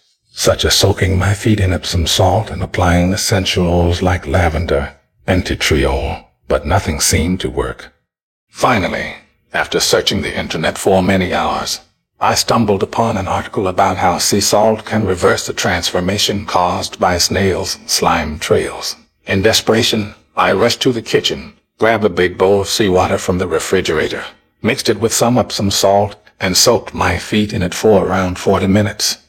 such 0.42 0.66
as 0.66 0.74
soaking 0.74 1.20
my 1.20 1.36
feet 1.36 1.60
in 1.60 1.72
Epsom 1.72 2.08
salt 2.08 2.50
and 2.50 2.64
applying 2.64 3.14
essential 3.14 3.68
oils 3.68 4.02
like 4.02 4.26
lavender 4.26 4.92
and 5.28 5.48
oil, 5.72 6.32
but 6.48 6.66
nothing 6.66 7.00
seemed 7.00 7.40
to 7.40 7.48
work. 7.48 7.94
Finally, 8.50 9.14
after 9.54 9.80
searching 9.80 10.24
the 10.24 10.36
internet 10.36 10.80
for 10.80 11.04
many 11.04 11.32
hours, 11.32 11.82
I 12.20 12.34
stumbled 12.34 12.82
upon 12.82 13.18
an 13.18 13.28
article 13.28 13.68
about 13.68 13.98
how 13.98 14.18
sea 14.18 14.42
salt 14.42 14.84
can 14.84 15.06
reverse 15.06 15.46
the 15.46 15.54
transformation 15.54 16.48
caused 16.48 17.00
by 17.00 17.20
snails' 17.20 17.78
slime 17.86 18.40
trails. 18.40 18.96
In 19.28 19.44
desperation, 19.44 20.16
I 20.36 20.54
rushed 20.54 20.82
to 20.82 20.92
the 20.92 21.04
kitchen, 21.04 21.54
grabbed 21.78 22.06
a 22.06 22.10
big 22.10 22.40
bowl 22.40 22.62
of 22.62 22.68
seawater 22.68 23.20
from 23.20 23.38
the 23.38 23.48
refrigerator, 23.48 24.24
mixed 24.64 24.90
it 24.90 25.00
with 25.00 25.14
some 25.14 25.38
Epsom 25.38 25.70
salt, 25.70 26.16
and 26.40 26.58
soaked 26.58 26.96
my 26.96 27.20
feet 27.20 27.54
in 27.54 27.62
it 27.62 27.76
for 27.76 28.04
around 28.04 28.40
40 28.40 28.66
minutes. 28.66 29.21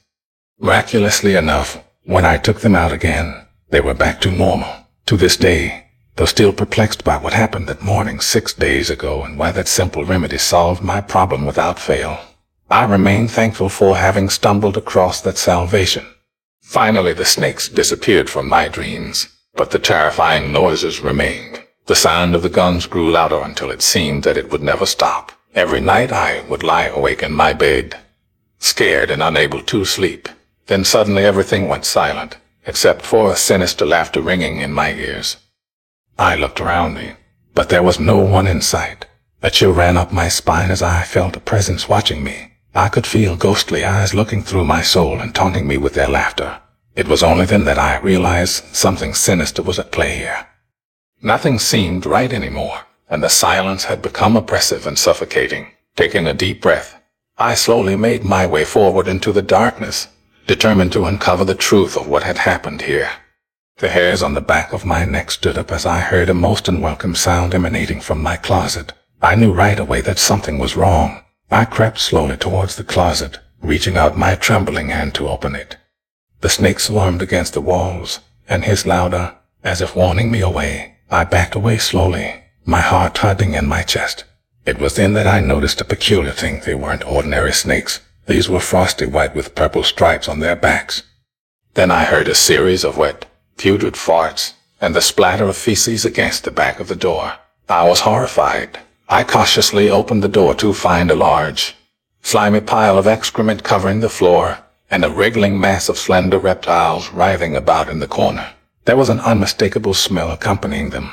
Miraculously 0.62 1.35
enough, 1.35 1.83
when 2.04 2.25
I 2.25 2.38
took 2.38 2.61
them 2.61 2.76
out 2.76 2.92
again, 2.92 3.47
they 3.71 3.81
were 3.81 3.95
back 3.95 4.21
to 4.21 4.31
normal. 4.31 4.87
To 5.07 5.16
this 5.16 5.37
day, 5.37 5.87
though 6.14 6.25
still 6.25 6.52
perplexed 6.52 7.02
by 7.02 7.16
what 7.16 7.33
happened 7.33 7.66
that 7.66 7.83
morning 7.83 8.21
six 8.21 8.54
days 8.54 8.88
ago 8.88 9.25
and 9.25 9.37
why 9.37 9.50
that 9.50 9.66
simple 9.66 10.04
remedy 10.04 10.38
solved 10.38 10.81
my 10.81 11.00
problem 11.00 11.47
without 11.47 11.81
fail, 11.81 12.16
I 12.71 12.85
remain 12.85 13.26
thankful 13.26 13.71
for 13.71 13.97
having 13.97 14.28
stumbled 14.28 14.76
across 14.76 15.21
that 15.23 15.37
salvation. 15.37 16.07
Finally, 16.61 17.14
the 17.14 17.25
snakes 17.25 17.69
disappeared 17.69 18.31
from 18.31 18.49
my 18.49 18.69
dreams, 18.69 19.37
but 19.57 19.73
the 19.73 19.81
terrifying 19.81 20.52
noises 20.52 21.00
remained. 21.00 21.61
The 21.87 21.97
sound 21.97 22.37
of 22.37 22.42
the 22.42 22.49
guns 22.49 22.87
grew 22.87 23.11
louder 23.11 23.40
until 23.42 23.73
it 23.73 23.83
seemed 23.83 24.23
that 24.23 24.37
it 24.37 24.52
would 24.52 24.62
never 24.62 24.87
stop. 24.87 25.33
Every 25.57 25.81
night 25.81 26.12
I 26.12 26.42
would 26.49 26.62
lie 26.62 26.87
awake 26.87 27.25
in 27.25 27.33
my 27.33 27.52
bed, 27.52 27.99
scared 28.61 29.11
and 29.11 29.25
unable 29.25 29.61
to 29.62 29.85
sleep. 29.85 30.28
Then 30.66 30.85
suddenly 30.85 31.25
everything 31.25 31.69
went 31.69 31.85
silent, 31.85 32.37
except 32.66 33.02
for 33.02 33.33
a 33.33 33.37
sinister 33.37 33.85
laughter 33.85 34.21
ringing 34.21 34.61
in 34.61 34.73
my 34.73 34.92
ears. 34.92 35.37
I 36.19 36.37
looked 36.37 36.61
around 36.61 36.95
me, 36.95 37.14
but 37.54 37.69
there 37.69 37.83
was 37.83 37.99
no 37.99 38.19
one 38.19 38.47
in 38.47 38.61
sight. 38.61 39.07
A 39.42 39.50
chill 39.50 39.73
ran 39.73 39.97
up 39.97 40.12
my 40.12 40.28
spine 40.28 40.71
as 40.71 40.83
I 40.83 41.02
felt 41.02 41.37
a 41.37 41.40
presence 41.40 41.88
watching 41.88 42.23
me. 42.23 42.52
I 42.75 42.88
could 42.88 43.07
feel 43.07 43.37
ghostly 43.37 43.85
eyes 43.85 44.14
looking 44.14 44.42
through 44.42 44.64
my 44.64 44.83
soul 44.83 45.21
and 45.21 45.35
taunting 45.35 45.66
me 45.66 45.76
with 45.76 45.95
their 45.95 46.09
laughter. 46.09 46.61
It 46.95 47.09
was 47.09 47.23
only 47.23 47.47
then 47.47 47.64
that 47.64 47.78
I 47.78 47.99
realized 47.99 48.75
something 48.75 49.14
sinister 49.14 49.62
was 49.62 49.78
at 49.78 49.92
play 49.92 50.16
here. 50.16 50.47
Nothing 51.21 51.59
seemed 51.59 52.07
right 52.07 52.33
anymore, 52.33 52.81
and 53.11 53.23
the 53.23 53.28
silence 53.28 53.85
had 53.85 54.00
become 54.00 54.37
oppressive 54.37 54.87
and 54.87 54.99
suffocating. 54.99 55.73
Taking 55.97 56.26
a 56.26 56.35
deep 56.35 56.62
breath, 56.62 57.00
I 57.37 57.54
slowly 57.54 57.97
made 57.97 58.25
my 58.25 58.47
way 58.47 58.64
forward 58.64 59.09
into 59.09 59.33
the 59.33 59.42
darkness, 59.42 60.09
determined 60.47 60.93
to 60.93 61.05
uncover 61.05 61.45
the 61.45 61.55
truth 61.55 61.97
of 61.97 62.09
what 62.09 62.23
had 62.23 62.39
happened 62.39 62.83
here. 62.83 63.11
The 63.79 63.89
hairs 63.89 64.23
on 64.23 64.35
the 64.35 64.41
back 64.41 64.73
of 64.73 64.85
my 64.85 65.05
neck 65.05 65.31
stood 65.31 65.59
up 65.59 65.73
as 65.73 65.87
I 65.87 66.01
heard 66.01 66.29
a 66.29 66.35
most 66.35 66.69
unwelcome 66.69 67.15
sound 67.15 67.55
emanating 67.55 68.01
from 68.01 68.23
my 68.23 68.37
closet. 68.37 68.93
I 69.21 69.35
knew 69.35 69.53
right 69.53 69.79
away 69.79 70.01
that 70.03 70.19
something 70.19 70.59
was 70.59 70.77
wrong. 70.77 71.23
I 71.51 71.65
crept 71.65 71.99
slowly 71.99 72.37
towards 72.37 72.77
the 72.77 72.85
closet, 72.85 73.39
reaching 73.61 73.97
out 73.97 74.17
my 74.17 74.35
trembling 74.35 74.89
hand 74.89 75.15
to 75.15 75.29
open 75.29 75.55
it. 75.55 75.77
The 76.41 76.49
snake 76.49 76.81
swarmed 76.81 77.23
against 77.23 77.55
the 77.55 77.61
walls 77.61 78.21
and 78.49 78.65
hissed 78.65 78.87
louder, 78.87 79.37
as 79.63 79.81
if 79.81 79.95
warning 79.95 80.31
me 80.31 80.41
away. 80.41 80.97
I 81.11 81.25
backed 81.25 81.55
away 81.55 81.79
slowly, 81.79 82.43
my 82.65 82.81
heart 82.81 83.19
thudding 83.19 83.55
in 83.55 83.67
my 83.67 83.83
chest. 83.83 84.25
It 84.65 84.79
was 84.79 84.95
then 84.95 85.13
that 85.15 85.27
I 85.27 85.41
noticed 85.41 85.81
a 85.81 85.85
peculiar 85.85 86.33
thing. 86.33 86.61
They 86.65 86.75
weren't 86.75 87.07
ordinary 87.07 87.53
snakes. 87.53 88.01
These 88.26 88.49
were 88.49 88.61
frosty 88.61 89.05
white 89.05 89.35
with 89.35 89.57
purple 89.57 89.83
stripes 89.83 90.29
on 90.29 90.38
their 90.38 90.55
backs. 90.55 91.02
Then 91.75 91.91
I 91.91 92.05
heard 92.05 92.29
a 92.29 92.37
series 92.37 92.85
of 92.85 92.97
wet, 92.97 93.26
putrid 93.57 93.95
farts 93.95 94.52
and 94.81 94.95
the 94.95 95.00
splatter 95.00 95.45
of 95.49 95.57
feces 95.57 96.05
against 96.05 96.45
the 96.45 96.52
back 96.52 96.79
of 96.79 96.87
the 96.87 96.95
door. 96.95 97.35
I 97.69 97.88
was 97.88 98.00
horrified. 98.00 98.79
I 99.09 99.25
cautiously 99.25 99.91
opened 99.91 100.23
the 100.23 100.29
door 100.29 100.55
to 100.55 100.73
find 100.73 101.11
a 101.11 101.17
large, 101.17 101.76
slimy 102.23 102.61
pile 102.61 102.97
of 102.97 103.09
excrement 103.09 103.64
covering 103.64 104.00
the 104.00 104.09
floor 104.09 104.59
and 104.88 105.05
a 105.05 105.11
wriggling 105.11 105.59
mass 105.59 105.88
of 105.88 105.99
slender 105.99 106.38
reptiles 106.38 107.11
writhing 107.11 107.57
about 107.57 107.88
in 107.88 107.99
the 107.99 108.07
corner. 108.07 108.52
There 108.85 108.97
was 108.97 109.09
an 109.09 109.21
unmistakable 109.21 109.95
smell 109.95 110.31
accompanying 110.31 110.91
them. 110.91 111.11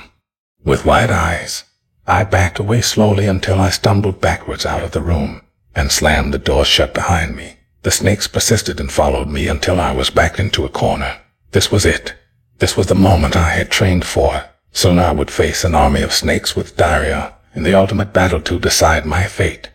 With 0.63 0.85
wide 0.85 1.09
eyes, 1.09 1.63
I 2.05 2.23
backed 2.23 2.59
away 2.59 2.81
slowly 2.81 3.25
until 3.25 3.59
I 3.59 3.69
stumbled 3.69 4.21
backwards 4.21 4.65
out 4.65 4.83
of 4.83 4.91
the 4.91 5.01
room 5.01 5.41
and 5.75 5.91
slammed 5.91 6.33
the 6.33 6.39
door 6.39 6.65
shut 6.65 6.93
behind 6.93 7.35
me. 7.35 7.57
The 7.83 7.91
snakes 7.91 8.27
persisted 8.27 8.79
and 8.79 8.91
followed 8.91 9.29
me 9.29 9.47
until 9.47 9.79
I 9.79 9.93
was 9.93 10.09
backed 10.09 10.39
into 10.39 10.65
a 10.65 10.69
corner. 10.69 11.19
This 11.51 11.71
was 11.71 11.85
it. 11.85 12.13
This 12.59 12.75
was 12.75 12.87
the 12.87 12.95
moment 12.95 13.35
I 13.35 13.51
had 13.51 13.71
trained 13.71 14.05
for. 14.05 14.43
Soon 14.71 14.99
I 14.99 15.11
would 15.11 15.31
face 15.31 15.63
an 15.63 15.75
army 15.75 16.01
of 16.01 16.13
snakes 16.13 16.55
with 16.55 16.77
diarrhea 16.77 17.33
in 17.55 17.63
the 17.63 17.73
ultimate 17.73 18.13
battle 18.13 18.41
to 18.41 18.59
decide 18.59 19.05
my 19.05 19.23
fate. 19.23 19.69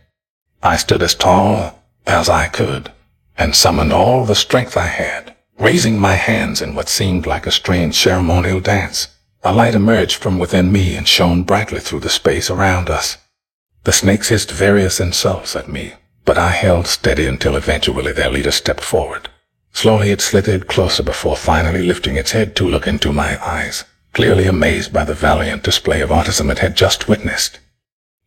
I 0.63 0.77
stood 0.77 1.03
as 1.03 1.15
tall 1.15 1.83
as 2.07 2.29
I 2.29 2.49
could 2.49 2.93
and 3.37 3.55
summoned 3.55 3.93
all 3.93 4.25
the 4.25 4.35
strength 4.35 4.77
I 4.77 4.87
had. 4.87 5.35
Raising 5.59 5.99
my 5.99 6.15
hands 6.15 6.61
in 6.61 6.75
what 6.75 6.89
seemed 6.89 7.27
like 7.27 7.47
a 7.47 7.53
strange 7.53 7.97
ceremonial 7.97 8.61
dance, 8.61 9.09
a 9.43 9.53
light 9.53 9.75
emerged 9.75 10.17
from 10.17 10.39
within 10.39 10.73
me 10.73 10.97
and 10.97 11.07
shone 11.07 11.43
brightly 11.43 11.81
through 11.81 12.01
the 12.01 12.09
space 12.09 12.51
around 12.51 12.91
us. 12.91 13.19
The 13.85 13.93
snakes 13.93 14.29
hissed 14.29 14.51
various 14.51 14.99
insults 14.99 15.55
at 15.55 15.69
me, 15.69 15.93
but 16.25 16.39
I 16.39 16.51
held 16.51 16.87
steady 16.87 17.27
until 17.27 17.55
eventually 17.55 18.13
their 18.13 18.31
leader 18.31 18.51
stepped 18.51 18.83
forward. 18.83 19.29
Slowly 19.73 20.11
it 20.11 20.23
slithered 20.23 20.69
closer 20.69 21.03
before 21.03 21.37
finally 21.37 21.83
lifting 21.83 22.17
its 22.17 22.33
head 22.33 22.57
to 22.57 22.69
look 22.69 22.87
into 22.87 23.13
my 23.13 23.39
eyes, 23.45 23.85
clearly 24.15 24.47
amazed 24.47 24.91
by 24.93 25.05
the 25.05 25.15
valiant 25.15 25.63
display 25.63 26.01
of 26.01 26.09
autism 26.09 26.51
it 26.51 26.61
had 26.61 26.77
just 26.77 27.09
witnessed. 27.09 27.59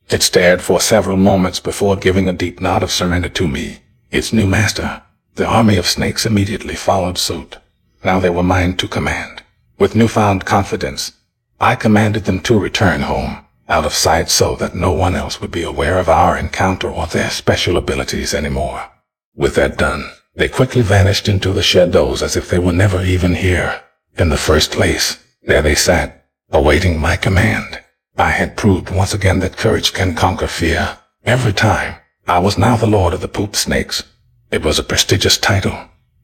It 0.09 0.21
stared 0.21 0.61
for 0.61 0.79
several 0.79 1.17
moments 1.17 1.59
before 1.59 1.95
giving 1.95 2.29
a 2.29 2.33
deep 2.33 2.61
nod 2.61 2.83
of 2.83 2.91
surrender 2.91 3.29
to 3.29 3.47
me, 3.47 3.79
its 4.11 4.31
new 4.31 4.45
master. 4.45 5.01
The 5.35 5.47
army 5.47 5.77
of 5.77 5.87
snakes 5.87 6.25
immediately 6.25 6.75
followed 6.75 7.17
suit. 7.17 7.57
Now 8.03 8.19
they 8.19 8.29
were 8.29 8.43
mine 8.43 8.77
to 8.77 8.87
command. 8.87 9.41
With 9.79 9.95
newfound 9.95 10.45
confidence, 10.45 11.13
I 11.59 11.75
commanded 11.75 12.25
them 12.25 12.41
to 12.41 12.59
return 12.59 13.01
home, 13.01 13.45
out 13.69 13.85
of 13.85 13.93
sight 13.93 14.29
so 14.29 14.55
that 14.55 14.75
no 14.75 14.91
one 14.91 15.15
else 15.15 15.41
would 15.41 15.51
be 15.51 15.63
aware 15.63 15.99
of 15.99 16.09
our 16.09 16.37
encounter 16.37 16.89
or 16.89 17.07
their 17.07 17.29
special 17.29 17.77
abilities 17.77 18.33
anymore. 18.33 18.89
With 19.35 19.55
that 19.55 19.77
done, 19.77 20.09
they 20.35 20.47
quickly 20.47 20.81
vanished 20.81 21.27
into 21.27 21.51
the 21.51 21.63
shadows 21.63 22.21
as 22.21 22.35
if 22.35 22.49
they 22.49 22.59
were 22.59 22.73
never 22.73 23.01
even 23.03 23.35
here. 23.35 23.81
In 24.17 24.29
the 24.29 24.37
first 24.37 24.71
place, 24.71 25.23
there 25.43 25.61
they 25.61 25.75
sat, 25.75 26.25
awaiting 26.51 26.99
my 26.99 27.15
command. 27.15 27.81
I 28.17 28.31
had 28.31 28.57
proved 28.57 28.89
once 28.89 29.13
again 29.13 29.39
that 29.39 29.57
courage 29.57 29.93
can 29.93 30.15
conquer 30.15 30.47
fear. 30.47 30.97
Every 31.25 31.53
time, 31.53 31.95
I 32.27 32.39
was 32.39 32.57
now 32.57 32.77
the 32.77 32.87
lord 32.87 33.13
of 33.13 33.21
the 33.21 33.27
poop 33.27 33.55
snakes, 33.55 34.03
it 34.49 34.63
was 34.63 34.79
a 34.79 34.83
prestigious 34.83 35.37
title, 35.37 35.77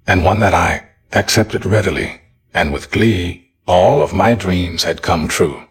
and 0.08 0.24
one 0.24 0.40
that 0.40 0.54
I 0.54 0.88
accepted 1.12 1.66
readily, 1.66 2.22
and 2.54 2.72
with 2.72 2.90
glee. 2.90 3.52
All 3.68 4.02
of 4.02 4.14
my 4.14 4.34
dreams 4.34 4.84
had 4.84 5.02
come 5.02 5.28
true. 5.28 5.68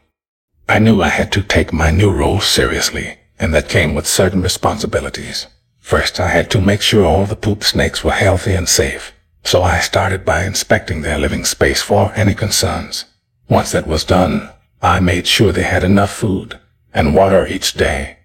I 0.69 0.79
knew 0.79 1.03
I 1.03 1.09
had 1.09 1.33
to 1.33 1.43
take 1.43 1.73
my 1.73 1.91
new 1.91 2.11
role 2.11 2.41
seriously, 2.41 3.19
and 3.39 3.53
that 3.53 3.69
came 3.69 3.95
with 3.95 4.07
certain 4.07 4.43
responsibilities. 4.43 5.47
First, 5.81 6.21
I 6.21 6.29
had 6.29 6.51
to 6.53 6.61
make 6.61 6.81
sure 6.81 7.05
all 7.05 7.27
the 7.27 7.37
poop 7.37 7.65
snakes 7.65 8.05
were 8.05 8.13
healthy 8.13 8.55
and 8.55 8.69
safe, 8.69 9.13
so 9.45 9.63
I 9.63 9.81
started 9.81 10.25
by 10.25 10.45
inspecting 10.45 11.03
their 11.03 11.19
living 11.19 11.45
space 11.45 11.83
for 11.83 12.13
any 12.15 12.35
concerns. 12.35 13.05
Once 13.49 13.73
that 13.73 13.87
was 13.87 14.05
done, 14.05 14.51
I 14.81 15.01
made 15.01 15.27
sure 15.27 15.53
they 15.53 15.65
had 15.65 15.85
enough 15.85 16.13
food 16.13 16.59
and 16.95 17.15
water 17.15 17.47
each 17.47 17.75
day. 17.75 18.19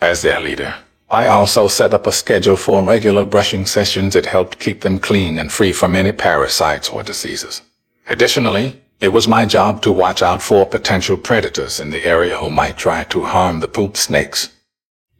As 0.00 0.22
their 0.22 0.40
leader, 0.40 0.74
I 1.08 1.26
also 1.26 1.68
set 1.68 1.94
up 1.94 2.06
a 2.06 2.12
schedule 2.12 2.56
for 2.56 2.82
regular 2.82 3.24
brushing 3.24 3.66
sessions 3.66 4.14
that 4.14 4.26
helped 4.26 4.58
keep 4.58 4.82
them 4.82 4.98
clean 4.98 5.38
and 5.38 5.50
free 5.50 5.72
from 5.72 5.96
any 5.96 6.12
parasites 6.12 6.88
or 6.88 7.02
diseases. 7.02 7.62
Additionally, 8.08 8.80
it 9.00 9.08
was 9.08 9.26
my 9.26 9.46
job 9.46 9.80
to 9.82 9.90
watch 9.90 10.22
out 10.22 10.42
for 10.42 10.66
potential 10.66 11.16
predators 11.16 11.80
in 11.80 11.90
the 11.90 12.04
area 12.04 12.36
who 12.36 12.50
might 12.50 12.76
try 12.76 13.02
to 13.04 13.24
harm 13.24 13.60
the 13.60 13.68
poop 13.68 13.96
snakes. 13.96 14.50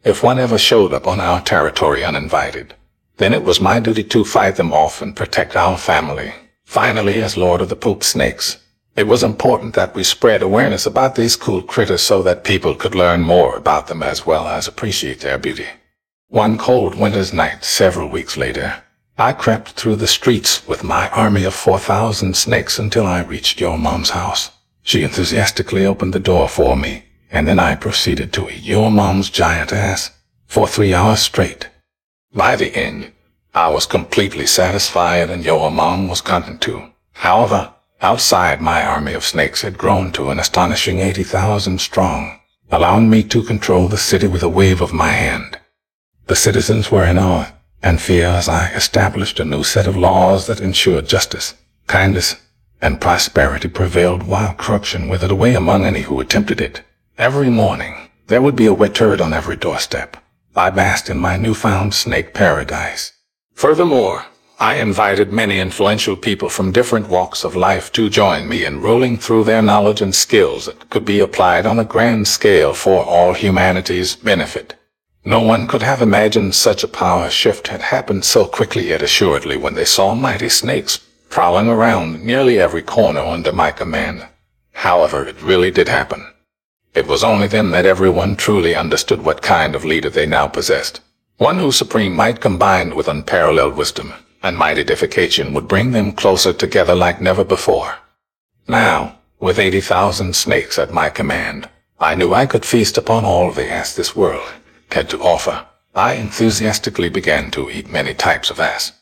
If 0.03 0.23
one 0.23 0.39
ever 0.39 0.57
showed 0.57 0.93
up 0.93 1.07
on 1.07 1.19
our 1.19 1.41
territory 1.41 2.03
uninvited, 2.03 2.75
then 3.17 3.33
it 3.33 3.43
was 3.43 3.59
my 3.59 3.79
duty 3.79 4.03
to 4.03 4.23
fight 4.23 4.55
them 4.55 4.71
off 4.71 5.01
and 5.01 5.15
protect 5.15 5.55
our 5.55 5.77
family. 5.77 6.33
Finally, 6.63 7.21
as 7.21 7.37
Lord 7.37 7.61
of 7.61 7.69
the 7.69 7.75
Poop 7.75 8.03
Snakes, 8.03 8.57
it 8.95 9.07
was 9.07 9.23
important 9.23 9.73
that 9.73 9.95
we 9.95 10.03
spread 10.03 10.41
awareness 10.41 10.85
about 10.85 11.15
these 11.15 11.35
cool 11.35 11.61
critters 11.61 12.01
so 12.01 12.21
that 12.23 12.43
people 12.43 12.75
could 12.75 12.95
learn 12.95 13.21
more 13.21 13.57
about 13.57 13.87
them 13.87 14.01
as 14.03 14.25
well 14.25 14.47
as 14.47 14.67
appreciate 14.67 15.21
their 15.21 15.37
beauty. 15.37 15.67
One 16.27 16.57
cold 16.57 16.95
winter's 16.95 17.33
night, 17.33 17.63
several 17.63 18.09
weeks 18.09 18.37
later, 18.37 18.83
I 19.17 19.33
crept 19.33 19.71
through 19.71 19.97
the 19.97 20.07
streets 20.07 20.67
with 20.67 20.83
my 20.83 21.09
army 21.09 21.43
of 21.43 21.53
4,000 21.53 22.35
snakes 22.35 22.79
until 22.79 23.05
I 23.05 23.21
reached 23.21 23.59
your 23.59 23.77
mom's 23.77 24.11
house. 24.11 24.51
She 24.83 25.03
enthusiastically 25.03 25.85
opened 25.85 26.13
the 26.13 26.19
door 26.19 26.47
for 26.47 26.75
me, 26.75 27.03
and 27.29 27.47
then 27.47 27.59
I 27.59 27.75
proceeded 27.75 28.33
to 28.33 28.49
eat 28.49 28.63
your 28.63 28.89
mom's 28.89 29.29
giant 29.29 29.73
ass 29.73 30.11
for 30.47 30.67
three 30.67 30.93
hours 30.93 31.19
straight. 31.19 31.69
By 32.33 32.55
the 32.55 32.75
end, 32.75 33.11
I 33.53 33.67
was 33.67 33.85
completely 33.85 34.45
satisfied 34.45 35.29
and 35.29 35.43
your 35.43 35.69
mom 35.69 36.07
was 36.07 36.21
content 36.21 36.61
too. 36.61 36.87
However, 37.13 37.73
outside 38.01 38.61
my 38.61 38.83
army 38.83 39.13
of 39.13 39.25
snakes 39.25 39.61
had 39.61 39.77
grown 39.77 40.13
to 40.13 40.29
an 40.29 40.39
astonishing 40.39 40.99
80,000 40.99 41.79
strong, 41.79 42.39
allowing 42.71 43.09
me 43.09 43.23
to 43.23 43.43
control 43.43 43.87
the 43.87 43.97
city 43.97 44.27
with 44.27 44.41
a 44.41 44.49
wave 44.49 44.81
of 44.81 44.93
my 44.93 45.09
hand. 45.09 45.59
The 46.27 46.35
citizens 46.35 46.89
were 46.89 47.05
in 47.05 47.19
awe 47.19 47.51
and 47.83 48.01
fear 48.01 48.27
as 48.27 48.47
I 48.47 48.69
established 48.71 49.39
a 49.39 49.45
new 49.45 49.63
set 49.63 49.87
of 49.87 49.97
laws 49.97 50.47
that 50.47 50.61
ensured 50.61 51.07
justice, 51.07 51.55
kindness, 51.87 52.35
and 52.81 53.01
prosperity 53.01 53.67
prevailed 53.67 54.23
while 54.23 54.53
corruption 54.55 55.07
withered 55.07 55.31
away 55.31 55.53
among 55.55 55.85
any 55.85 56.01
who 56.01 56.19
attempted 56.19 56.59
it. 56.59 56.81
Every 57.17 57.49
morning, 57.49 58.09
there 58.27 58.41
would 58.41 58.55
be 58.55 58.65
a 58.65 58.73
wet 58.73 58.95
turd 58.95 59.21
on 59.21 59.33
every 59.33 59.55
doorstep. 59.55 60.17
I 60.55 60.69
basked 60.69 61.09
in 61.09 61.17
my 61.17 61.37
newfound 61.37 61.93
snake 61.93 62.33
paradise. 62.33 63.13
Furthermore, 63.53 64.25
I 64.59 64.75
invited 64.75 65.31
many 65.31 65.59
influential 65.59 66.15
people 66.15 66.49
from 66.49 66.71
different 66.71 67.09
walks 67.09 67.43
of 67.43 67.55
life 67.55 67.91
to 67.93 68.09
join 68.09 68.47
me 68.47 68.63
in 68.63 68.81
rolling 68.81 69.17
through 69.17 69.45
their 69.45 69.61
knowledge 69.61 70.01
and 70.01 70.13
skills 70.13 70.65
that 70.65 70.89
could 70.89 71.03
be 71.03 71.19
applied 71.19 71.65
on 71.65 71.79
a 71.79 71.83
grand 71.83 72.27
scale 72.27 72.73
for 72.73 73.03
all 73.03 73.33
humanity's 73.33 74.15
benefit. 74.15 74.75
No 75.23 75.39
one 75.39 75.67
could 75.67 75.83
have 75.83 76.01
imagined 76.01 76.55
such 76.55 76.83
a 76.83 76.87
power 76.87 77.29
shift 77.29 77.67
had 77.67 77.81
happened 77.81 78.25
so 78.25 78.47
quickly 78.47 78.89
yet 78.89 79.03
assuredly 79.03 79.55
when 79.55 79.75
they 79.75 79.85
saw 79.85 80.15
mighty 80.15 80.49
snakes 80.49 80.97
prowling 81.29 81.67
around 81.67 82.23
nearly 82.23 82.59
every 82.59 82.81
corner 82.81 83.19
under 83.19 83.51
my 83.51 83.71
command. 83.71 84.27
However, 84.73 85.27
it 85.27 85.39
really 85.41 85.69
did 85.69 85.87
happen. 85.87 86.25
It 86.95 87.05
was 87.05 87.23
only 87.23 87.47
then 87.47 87.69
that 87.69 87.85
everyone 87.85 88.35
truly 88.35 88.73
understood 88.73 89.23
what 89.23 89.43
kind 89.43 89.75
of 89.75 89.85
leader 89.85 90.09
they 90.09 90.25
now 90.25 90.47
possessed. 90.47 91.01
One 91.37 91.59
whose 91.59 91.75
supreme 91.75 92.15
might 92.15 92.41
combined 92.41 92.95
with 92.95 93.07
unparalleled 93.07 93.75
wisdom 93.75 94.13
and 94.41 94.57
might 94.57 94.79
edification 94.79 95.53
would 95.53 95.67
bring 95.67 95.91
them 95.91 96.13
closer 96.13 96.51
together 96.51 96.95
like 96.95 97.21
never 97.21 97.43
before. 97.43 97.99
Now, 98.67 99.19
with 99.39 99.59
80,000 99.59 100.35
snakes 100.35 100.79
at 100.79 100.91
my 100.91 101.09
command, 101.09 101.69
I 101.99 102.15
knew 102.15 102.33
I 102.33 102.47
could 102.47 102.65
feast 102.65 102.97
upon 102.97 103.23
all 103.23 103.51
the 103.51 103.69
ass 103.69 103.95
this 103.95 104.15
world 104.15 104.51
had 104.93 105.09
to 105.09 105.21
offer. 105.21 105.65
I 105.93 106.13
enthusiastically 106.13 107.09
began 107.09 107.51
to 107.51 107.69
eat 107.69 107.89
many 107.89 108.13
types 108.13 108.49
of 108.49 108.59
ass. 108.59 108.93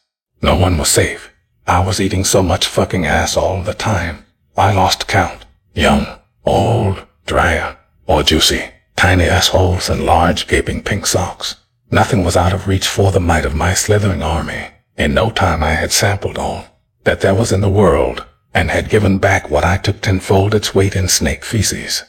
No 0.42 0.56
one 0.56 0.78
was 0.78 0.90
safe. 0.90 1.32
I 1.68 1.86
was 1.86 2.02
eating 2.02 2.24
so 2.24 2.42
much 2.42 2.66
fucking 2.66 3.06
ass 3.06 3.38
all 3.38 3.62
the 3.62 3.74
time. 3.74 4.26
I 4.58 4.74
lost 4.74 5.08
count. 5.08 5.46
Young, 5.74 6.06
old, 6.46 7.06
dry, 7.26 7.78
or 8.08 8.24
juicy. 8.24 8.72
Tiny 8.96 9.26
assholes 9.26 9.90
and 9.90 10.06
large 10.06 10.48
gaping 10.48 10.84
pink 10.84 11.06
socks. 11.06 11.56
Nothing 11.92 12.24
was 12.24 12.36
out 12.36 12.54
of 12.54 12.68
reach 12.68 12.88
for 12.88 13.12
the 13.12 13.20
might 13.20 13.46
of 13.46 13.56
my 13.56 13.74
slithering 13.74 14.24
army. 14.24 14.68
In 14.98 15.14
no 15.14 15.30
time 15.30 15.64
I 15.64 15.74
had 15.76 15.92
sampled 15.92 16.38
all 16.38 16.66
that 17.04 17.22
there 17.22 17.36
was 17.36 17.52
in 17.52 17.62
the 17.62 17.70
world 17.70 18.26
and 18.54 18.70
had 18.70 18.90
given 18.90 19.18
back 19.18 19.50
what 19.50 19.64
I 19.64 19.78
took 19.78 20.02
tenfold 20.02 20.54
its 20.54 20.76
weight 20.76 20.96
in 20.96 21.08
snake 21.08 21.46
feces. 21.46 22.04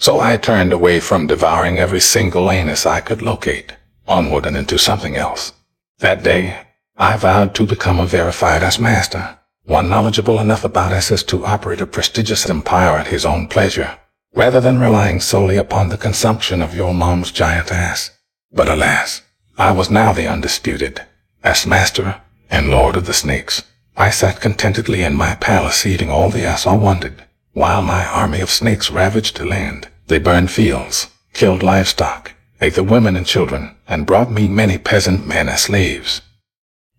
So 0.00 0.20
I 0.20 0.36
turned 0.36 0.72
away 0.72 1.00
from 1.00 1.26
devouring 1.26 1.78
every 1.78 2.00
single 2.00 2.50
anus 2.52 2.86
I 2.86 3.00
could 3.00 3.20
locate, 3.20 3.74
onward 4.06 4.46
and 4.46 4.56
into 4.56 4.78
something 4.78 5.16
else. 5.16 5.52
That 5.98 6.22
day, 6.22 6.66
I 6.96 7.16
vowed 7.16 7.52
to 7.56 7.66
become 7.66 7.98
a 7.98 8.06
verified 8.06 8.62
as 8.62 8.78
master, 8.78 9.38
one 9.64 9.88
knowledgeable 9.88 10.38
enough 10.38 10.62
about 10.62 10.92
asses 10.92 11.24
to 11.24 11.44
operate 11.44 11.80
a 11.80 11.86
prestigious 11.86 12.48
empire 12.48 12.96
at 12.96 13.08
his 13.08 13.26
own 13.26 13.48
pleasure, 13.48 13.98
rather 14.34 14.60
than 14.60 14.78
relying 14.78 15.20
solely 15.20 15.56
upon 15.56 15.88
the 15.88 15.98
consumption 15.98 16.62
of 16.62 16.76
your 16.76 16.94
mom's 16.94 17.32
giant 17.32 17.72
ass. 17.72 18.10
But 18.52 18.68
alas, 18.68 19.22
I 19.58 19.72
was 19.72 19.90
now 19.90 20.12
the 20.12 20.28
undisputed, 20.28 21.04
as 21.42 21.66
master 21.66 22.22
and 22.48 22.70
lord 22.70 22.96
of 22.96 23.06
the 23.06 23.12
snakes, 23.12 23.64
I 23.96 24.10
sat 24.10 24.40
contentedly 24.40 25.02
in 25.02 25.16
my 25.16 25.34
palace 25.34 25.84
eating 25.84 26.08
all 26.08 26.30
the 26.30 26.44
ass 26.44 26.68
I 26.68 26.76
wanted, 26.76 27.24
while 27.52 27.82
my 27.82 28.04
army 28.06 28.40
of 28.40 28.50
snakes 28.50 28.90
ravaged 28.90 29.36
the 29.36 29.44
land. 29.44 29.88
They 30.06 30.18
burned 30.18 30.50
fields, 30.50 31.08
killed 31.32 31.62
livestock, 31.62 32.32
ate 32.60 32.74
the 32.74 32.82
women 32.84 33.16
and 33.16 33.26
children, 33.26 33.76
and 33.86 34.06
brought 34.06 34.30
me 34.30 34.48
many 34.48 34.78
peasant 34.78 35.26
men 35.26 35.48
as 35.48 35.62
slaves. 35.62 36.22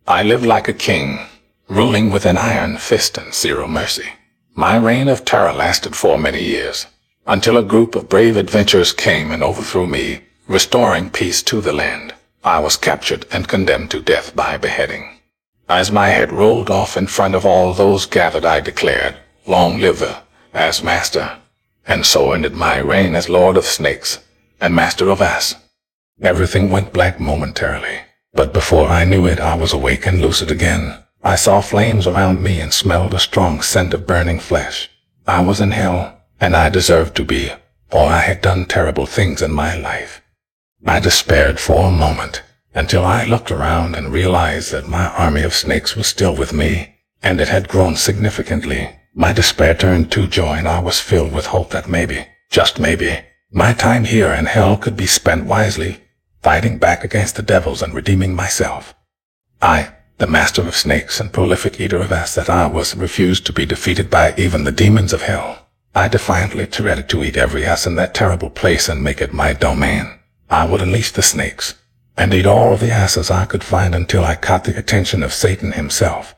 I 0.07 0.23
lived 0.23 0.45
like 0.45 0.67
a 0.67 0.73
king, 0.73 1.19
ruling 1.67 2.11
with 2.11 2.25
an 2.25 2.37
iron 2.37 2.77
fist 2.77 3.17
and 3.17 3.33
zero 3.33 3.67
mercy. 3.67 4.09
My 4.55 4.75
reign 4.77 5.07
of 5.07 5.25
terror 5.25 5.53
lasted 5.53 5.95
for 5.95 6.17
many 6.17 6.43
years, 6.43 6.87
until 7.27 7.57
a 7.57 7.63
group 7.63 7.95
of 7.95 8.09
brave 8.09 8.37
adventurers 8.37 8.91
came 8.91 9.31
and 9.31 9.43
overthrew 9.43 9.87
me, 9.87 10.21
restoring 10.47 11.09
peace 11.09 11.43
to 11.43 11.61
the 11.61 11.73
land. 11.73 12.13
I 12.43 12.59
was 12.59 12.77
captured 12.77 13.25
and 13.31 13.47
condemned 13.47 13.91
to 13.91 14.01
death 14.01 14.35
by 14.35 14.57
beheading. 14.57 15.19
As 15.67 15.91
my 15.91 16.09
head 16.09 16.31
rolled 16.31 16.69
off 16.69 16.97
in 16.97 17.05
front 17.05 17.35
of 17.35 17.45
all 17.45 17.73
those 17.73 18.05
gathered, 18.05 18.45
I 18.45 18.59
declared, 18.59 19.17
Long 19.45 19.79
live 19.79 19.99
the 19.99 20.17
as 20.53 20.83
master. 20.83 21.37
And 21.85 22.05
so 22.05 22.31
ended 22.31 22.53
my 22.53 22.77
reign 22.77 23.15
as 23.15 23.29
Lord 23.29 23.57
of 23.57 23.65
Snakes 23.65 24.19
and 24.61 24.75
Master 24.75 25.09
of 25.09 25.21
Ass. 25.21 25.55
Everything 26.21 26.69
went 26.69 26.93
black 26.93 27.19
momentarily, 27.19 28.01
but 28.33 28.53
before 28.53 28.87
I 28.87 29.05
knew 29.05 29.25
it, 29.25 29.39
I 29.39 29.55
was 29.55 29.73
awake 29.73 30.05
and 30.05 30.21
lucid 30.21 30.51
again. 30.51 31.03
I 31.23 31.35
saw 31.35 31.61
flames 31.61 32.07
around 32.07 32.43
me 32.43 32.59
and 32.59 32.73
smelled 32.73 33.13
a 33.13 33.19
strong 33.19 33.61
scent 33.61 33.93
of 33.93 34.05
burning 34.05 34.39
flesh. 34.39 34.89
I 35.25 35.41
was 35.43 35.61
in 35.61 35.71
hell, 35.71 36.19
and 36.39 36.55
I 36.55 36.69
deserved 36.69 37.15
to 37.15 37.25
be, 37.25 37.51
for 37.89 38.09
I 38.09 38.19
had 38.19 38.41
done 38.41 38.65
terrible 38.65 39.05
things 39.05 39.41
in 39.41 39.51
my 39.51 39.75
life. 39.75 40.21
I 40.85 40.99
despaired 40.99 41.59
for 41.59 41.87
a 41.87 41.91
moment 41.91 42.43
until 42.73 43.03
I 43.03 43.25
looked 43.25 43.51
around 43.51 43.95
and 43.95 44.13
realized 44.13 44.71
that 44.71 44.87
my 44.87 45.07
army 45.07 45.41
of 45.41 45.53
snakes 45.53 45.95
was 45.95 46.07
still 46.07 46.35
with 46.35 46.53
me, 46.53 46.95
and 47.23 47.41
it 47.41 47.49
had 47.49 47.67
grown 47.67 47.95
significantly. 47.95 48.98
My 49.13 49.33
despair 49.33 49.73
turned 49.73 50.11
to 50.11 50.27
joy 50.27 50.55
and 50.55 50.67
I 50.67 50.79
was 50.79 50.99
filled 50.99 51.33
with 51.33 51.47
hope 51.47 51.71
that 51.71 51.89
maybe, 51.89 52.27
just 52.49 52.79
maybe, 52.79 53.19
my 53.51 53.73
time 53.73 54.05
here 54.05 54.31
in 54.31 54.45
hell 54.45 54.77
could 54.77 54.95
be 54.95 55.07
spent 55.07 55.45
wisely, 55.45 56.01
fighting 56.41 56.77
back 56.77 57.03
against 57.03 57.35
the 57.35 57.41
devils 57.41 57.81
and 57.81 57.93
redeeming 57.93 58.35
myself. 58.35 58.93
I, 59.61 59.93
the 60.19 60.27
master 60.27 60.61
of 60.61 60.75
snakes 60.75 61.19
and 61.19 61.33
prolific 61.33 61.79
eater 61.79 61.97
of 61.97 62.11
ass 62.11 62.35
that 62.35 62.49
I 62.49 62.67
was, 62.67 62.95
refused 62.95 63.45
to 63.47 63.53
be 63.53 63.65
defeated 63.65 64.09
by 64.09 64.33
even 64.37 64.63
the 64.63 64.71
demons 64.71 65.11
of 65.11 65.23
hell. 65.23 65.67
I 65.95 66.07
defiantly 66.07 66.65
threatened 66.65 67.09
to 67.09 67.23
eat 67.23 67.35
every 67.35 67.65
ass 67.65 67.87
in 67.87 67.95
that 67.95 68.13
terrible 68.13 68.49
place 68.49 68.87
and 68.87 69.03
make 69.03 69.21
it 69.21 69.33
my 69.33 69.53
domain. 69.53 70.19
I 70.49 70.65
would 70.65 70.81
unleash 70.81 71.11
the 71.11 71.21
snakes 71.21 71.75
and 72.15 72.33
eat 72.33 72.45
all 72.45 72.77
the 72.77 72.91
asses 72.91 73.31
I 73.31 73.45
could 73.45 73.63
find 73.63 73.95
until 73.95 74.23
I 74.23 74.35
caught 74.35 74.65
the 74.65 74.77
attention 74.77 75.23
of 75.23 75.33
Satan 75.33 75.71
himself. 75.71 76.35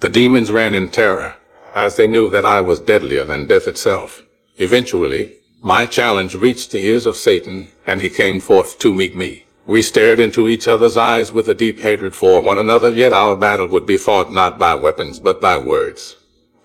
The 0.00 0.08
demons 0.08 0.50
ran 0.50 0.74
in 0.74 0.88
terror, 0.88 1.35
as 1.76 1.96
they 1.96 2.06
knew 2.06 2.30
that 2.30 2.46
I 2.46 2.62
was 2.62 2.80
deadlier 2.80 3.24
than 3.24 3.46
death 3.46 3.68
itself. 3.68 4.22
Eventually, 4.56 5.34
my 5.60 5.84
challenge 5.84 6.34
reached 6.34 6.70
the 6.70 6.84
ears 6.84 7.04
of 7.04 7.16
Satan, 7.16 7.68
and 7.86 8.00
he 8.00 8.08
came 8.08 8.40
forth 8.40 8.78
to 8.78 8.94
meet 8.94 9.14
me. 9.14 9.44
We 9.66 9.82
stared 9.82 10.18
into 10.18 10.48
each 10.48 10.66
other's 10.66 10.96
eyes 10.96 11.32
with 11.32 11.48
a 11.48 11.54
deep 11.54 11.80
hatred 11.80 12.14
for 12.14 12.40
one 12.40 12.56
another, 12.56 12.88
yet 12.90 13.12
our 13.12 13.36
battle 13.36 13.66
would 13.66 13.84
be 13.84 13.98
fought 13.98 14.32
not 14.32 14.58
by 14.58 14.74
weapons, 14.74 15.20
but 15.20 15.40
by 15.40 15.58
words. 15.58 16.16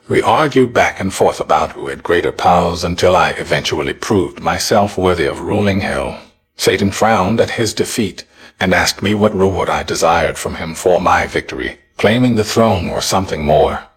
We 0.08 0.22
argued 0.22 0.72
back 0.74 1.02
and 1.02 1.14
forth 1.14 1.42
about 1.42 1.74
who 1.74 1.88
had 1.88 2.04
greater 2.04 2.32
powers 2.32 2.86
until 2.86 3.16
I 3.16 3.32
eventually 3.32 3.94
proved 3.94 4.40
myself 4.40 4.98
worthy 4.98 5.26
of 5.26 5.42
ruling 5.42 5.82
hell. 5.82 6.22
Satan 6.56 6.92
frowned 6.92 7.42
at 7.42 7.52
his 7.52 7.74
defeat 7.74 8.24
and 8.62 8.74
asked 8.74 9.02
me 9.02 9.14
what 9.14 9.36
reward 9.36 9.70
I 9.70 9.84
desired 9.84 10.38
from 10.38 10.56
him 10.56 10.74
for 10.74 11.02
my 11.02 11.28
victory, 11.28 11.80
claiming 11.98 12.36
the 12.36 12.46
throne 12.46 12.90
or 12.90 13.02
something 13.02 13.44
more. 13.44 13.88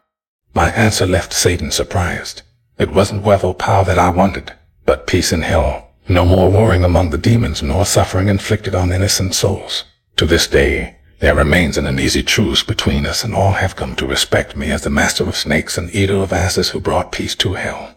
My 0.55 0.71
answer 0.71 1.05
left 1.05 1.33
Satan 1.33 1.73
surprised. 1.73 2.43
It 2.79 2.93
wasn't 2.93 3.25
wealth 3.25 3.43
or 3.43 3.55
power 3.55 3.85
that 3.85 3.99
I 3.99 4.11
wanted, 4.11 4.53
but 4.87 5.07
peace 5.07 5.33
in 5.33 5.43
hell. 5.43 5.91
No 6.09 6.25
more 6.25 6.51
warring 6.51 6.85
among 6.85 7.11
the 7.11 7.19
demons 7.19 7.63
nor 7.63 7.85
suffering 7.85 8.29
inflicted 8.29 8.75
on 8.75 8.93
innocent 8.93 9.35
souls. 9.35 9.85
To 10.17 10.27
this 10.27 10.47
day, 10.47 10.97
there 11.19 11.35
remains 11.35 11.77
an 11.77 11.87
uneasy 11.87 12.23
truce 12.23 12.63
between 12.63 13.07
us 13.07 13.25
and 13.25 13.35
all 13.35 13.53
have 13.53 13.75
come 13.75 13.97
to 13.97 14.07
respect 14.07 14.57
me 14.57 14.71
as 14.71 14.83
the 14.83 14.91
master 14.91 15.25
of 15.25 15.37
snakes 15.37 15.77
and 15.77 15.93
eater 15.95 16.17
of 16.17 16.33
asses 16.33 16.71
who 16.71 16.81
brought 16.81 17.13
peace 17.13 17.35
to 17.37 17.55
hell. 17.55 17.97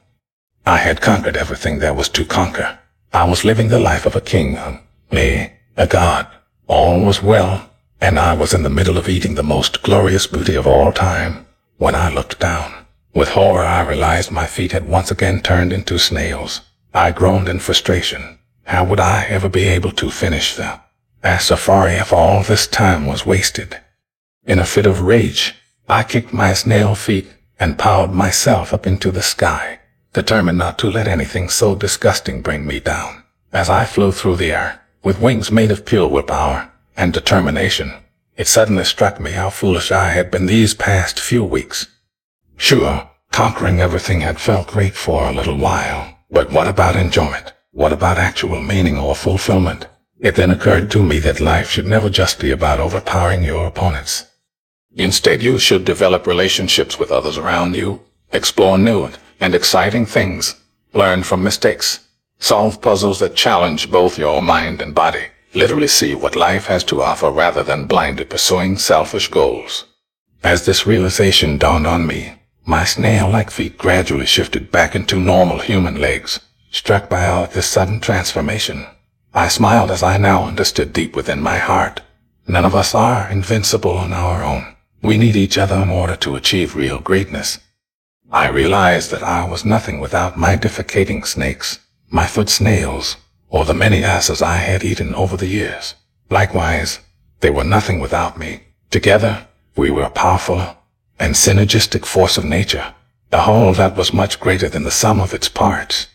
I 0.65 0.77
had 0.77 1.01
conquered 1.01 1.37
everything 1.37 1.79
there 1.79 1.93
was 1.93 2.09
to 2.09 2.25
conquer. 2.25 2.79
I 3.13 3.25
was 3.25 3.45
living 3.45 3.67
the 3.67 3.79
life 3.79 4.05
of 4.05 4.15
a 4.15 4.21
king, 4.21 4.57
me, 5.11 5.53
a 5.75 5.87
god. 5.87 6.27
All 6.67 7.01
was 7.01 7.21
well, 7.21 7.69
and 8.01 8.17
I 8.17 8.33
was 8.33 8.53
in 8.53 8.63
the 8.63 8.69
middle 8.69 8.97
of 8.97 9.09
eating 9.09 9.35
the 9.35 9.43
most 9.43 9.83
glorious 9.83 10.27
booty 10.27 10.55
of 10.55 10.67
all 10.67 10.91
time, 10.91 11.46
when 11.77 11.95
I 11.95 12.09
looked 12.09 12.39
down. 12.39 12.85
With 13.13 13.29
horror 13.29 13.63
I 13.63 13.81
realized 13.87 14.31
my 14.31 14.45
feet 14.45 14.71
had 14.71 14.87
once 14.87 15.11
again 15.11 15.41
turned 15.41 15.73
into 15.73 15.97
snails. 15.97 16.61
I 16.93 17.11
groaned 17.11 17.49
in 17.49 17.59
frustration. 17.59 18.39
How 18.65 18.83
would 18.83 18.99
I 18.99 19.25
ever 19.29 19.49
be 19.49 19.63
able 19.63 19.91
to 19.91 20.09
finish 20.11 20.55
the 20.55 20.79
ass 21.23 21.45
safari 21.45 21.93
if 21.93 22.13
all 22.13 22.43
this 22.43 22.67
time 22.67 23.05
was 23.05 23.25
wasted? 23.25 23.79
In 24.45 24.59
a 24.59 24.65
fit 24.65 24.85
of 24.85 25.01
rage, 25.01 25.55
I 25.89 26.03
kicked 26.03 26.33
my 26.33 26.53
snail 26.53 26.95
feet 26.95 27.27
and 27.59 27.79
powered 27.79 28.11
myself 28.11 28.73
up 28.73 28.85
into 28.85 29.11
the 29.11 29.23
sky 29.23 29.79
determined 30.17 30.57
not 30.57 30.79
to 30.79 30.89
let 30.89 31.07
anything 31.07 31.47
so 31.47 31.75
disgusting 31.75 32.41
bring 32.41 32.65
me 32.65 32.79
down. 32.79 33.23
As 33.53 33.69
I 33.69 33.85
flew 33.85 34.11
through 34.11 34.37
the 34.37 34.51
air, 34.51 34.81
with 35.03 35.21
wings 35.21 35.51
made 35.51 35.69
of 35.69 35.85
pure 35.85 36.07
willpower 36.07 36.71
and 36.95 37.13
determination, 37.13 37.93
it 38.37 38.47
suddenly 38.47 38.83
struck 38.83 39.19
me 39.19 39.31
how 39.31 39.49
foolish 39.49 39.91
I 39.91 40.09
had 40.09 40.29
been 40.29 40.45
these 40.45 40.75
past 40.75 41.19
few 41.19 41.43
weeks. 41.43 41.87
Sure, 42.55 43.09
conquering 43.31 43.81
everything 43.81 44.21
had 44.21 44.39
felt 44.39 44.67
great 44.67 44.93
for 44.93 45.27
a 45.27 45.33
little 45.33 45.57
while, 45.57 46.17
but 46.29 46.51
what 46.51 46.67
about 46.67 46.95
enjoyment? 46.95 47.53
What 47.71 47.91
about 47.91 48.17
actual 48.17 48.61
meaning 48.61 48.97
or 48.97 49.15
fulfillment? 49.15 49.87
It 50.19 50.35
then 50.35 50.51
occurred 50.51 50.89
to 50.91 51.03
me 51.03 51.19
that 51.19 51.39
life 51.39 51.69
should 51.69 51.87
never 51.87 52.09
just 52.09 52.39
be 52.39 52.51
about 52.51 52.79
overpowering 52.79 53.43
your 53.43 53.67
opponents. 53.67 54.25
Instead, 54.95 55.43
you 55.43 55.59
should 55.59 55.85
develop 55.85 56.25
relationships 56.25 56.97
with 56.97 57.11
others 57.11 57.37
around 57.37 57.75
you, 57.75 58.01
explore 58.31 58.77
new 58.77 59.09
and 59.39 59.53
exciting 59.53 60.05
things. 60.05 60.55
Learn 60.93 61.23
from 61.23 61.43
mistakes. 61.43 62.07
Solve 62.39 62.81
puzzles 62.81 63.19
that 63.19 63.35
challenge 63.35 63.91
both 63.91 64.17
your 64.17 64.41
mind 64.41 64.81
and 64.81 64.95
body. 64.95 65.27
Literally 65.57 65.87
see 65.87 66.13
what 66.13 66.35
life 66.35 66.67
has 66.67 66.83
to 66.83 67.01
offer 67.01 67.31
rather 67.31 67.63
than 67.63 67.87
blindly 67.87 68.25
pursuing 68.25 68.77
selfish 68.77 69.27
goals. 69.27 69.85
As 70.43 70.67
this 70.67 70.85
realization 70.85 71.57
dawned 71.57 71.87
on 71.87 72.05
me, 72.05 72.33
my 72.63 72.83
snail-like 72.83 73.49
feet 73.49 73.75
gradually 73.75 74.27
shifted 74.27 74.71
back 74.71 74.93
into 74.93 75.19
normal 75.19 75.57
human 75.57 75.99
legs, 75.99 76.39
struck 76.69 77.09
by 77.09 77.25
all 77.25 77.47
this 77.47 77.65
sudden 77.65 77.99
transformation. 77.99 78.85
I 79.33 79.47
smiled 79.47 79.89
as 79.89 80.03
I 80.03 80.17
now 80.17 80.43
understood 80.43 80.93
deep 80.93 81.15
within 81.15 81.41
my 81.41 81.57
heart. 81.57 82.01
None 82.47 82.63
of 82.63 82.75
us 82.75 82.93
are 82.93 83.27
invincible 83.27 83.97
on 83.97 84.13
our 84.13 84.43
own. 84.43 84.75
We 85.01 85.17
need 85.17 85.35
each 85.35 85.57
other 85.57 85.77
in 85.77 85.89
order 85.89 86.15
to 86.17 86.35
achieve 86.35 86.75
real 86.75 86.99
greatness. 86.99 87.57
I 88.29 88.49
realized 88.49 89.09
that 89.09 89.23
I 89.23 89.49
was 89.49 89.65
nothing 89.65 89.99
without 89.99 90.37
my 90.37 90.55
defecating 90.55 91.25
snakes, 91.25 91.79
my 92.11 92.27
foot 92.27 92.49
snails, 92.49 93.17
or 93.49 93.65
the 93.65 93.73
many 93.73 94.03
asses 94.03 94.41
I 94.41 94.57
had 94.57 94.83
eaten 94.83 95.15
over 95.15 95.37
the 95.37 95.47
years. 95.47 95.95
Likewise, 96.29 96.99
they 97.39 97.49
were 97.49 97.63
nothing 97.63 97.99
without 97.99 98.37
me. 98.37 98.63
Together, 98.89 99.47
we 99.75 99.91
were 99.91 100.03
a 100.03 100.09
powerful 100.09 100.77
and 101.19 101.35
synergistic 101.35 102.05
force 102.05 102.37
of 102.37 102.45
nature, 102.45 102.93
a 103.31 103.41
whole 103.41 103.73
that 103.73 103.95
was 103.95 104.13
much 104.13 104.39
greater 104.39 104.69
than 104.69 104.83
the 104.83 104.91
sum 104.91 105.19
of 105.19 105.33
its 105.33 105.49
parts. 105.49 106.07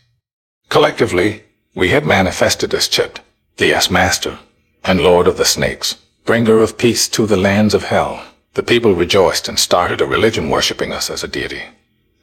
Collectively, 0.69 1.43
we 1.75 1.89
had 1.89 2.05
manifested 2.05 2.73
as 2.73 2.87
Chit, 2.87 3.19
the 3.57 3.73
S-Master, 3.73 4.39
and 4.83 5.01
Lord 5.01 5.27
of 5.27 5.37
the 5.37 5.45
Snakes, 5.45 5.95
bringer 6.25 6.59
of 6.59 6.77
peace 6.77 7.07
to 7.09 7.25
the 7.25 7.37
lands 7.37 7.73
of 7.73 7.83
hell. 7.85 8.23
The 8.53 8.63
people 8.63 8.93
rejoiced 8.93 9.47
and 9.47 9.57
started 9.57 10.01
a 10.01 10.05
religion 10.05 10.49
worshipping 10.49 10.91
us 10.91 11.09
as 11.09 11.23
a 11.23 11.27
deity. 11.27 11.63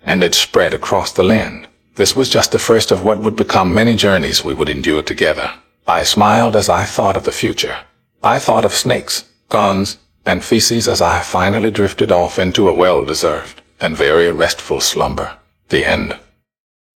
And 0.05 0.23
it 0.23 0.35
spread 0.35 0.73
across 0.73 1.12
the 1.12 1.25
land. 1.25 1.66
This 1.96 2.16
was 2.16 2.29
just 2.29 2.53
the 2.53 2.59
first 2.59 2.90
of 2.90 3.05
what 3.05 3.18
would 3.18 3.37
become 3.37 3.74
many 3.74 3.96
journeys 3.96 4.44
we 4.44 4.55
would 4.55 4.68
endure 4.68 5.03
together. 5.03 5.53
I 5.87 6.05
smiled 6.05 6.57
as 6.57 6.68
I 6.68 6.85
thought 6.85 7.16
of 7.16 7.24
the 7.24 7.33
future. 7.33 7.76
I 8.22 8.38
thought 8.38 8.64
of 8.64 8.72
snakes, 8.72 9.24
guns, 9.48 9.98
and 10.24 10.44
feces 10.44 10.87
as 10.87 11.00
I 11.00 11.20
finally 11.20 11.70
drifted 11.70 12.12
off 12.12 12.38
into 12.38 12.68
a 12.68 12.74
well-deserved 12.74 13.61
and 13.81 13.96
very 13.96 14.31
restful 14.31 14.81
slumber. 14.81 15.37
The 15.70 15.85
end. 15.85 16.18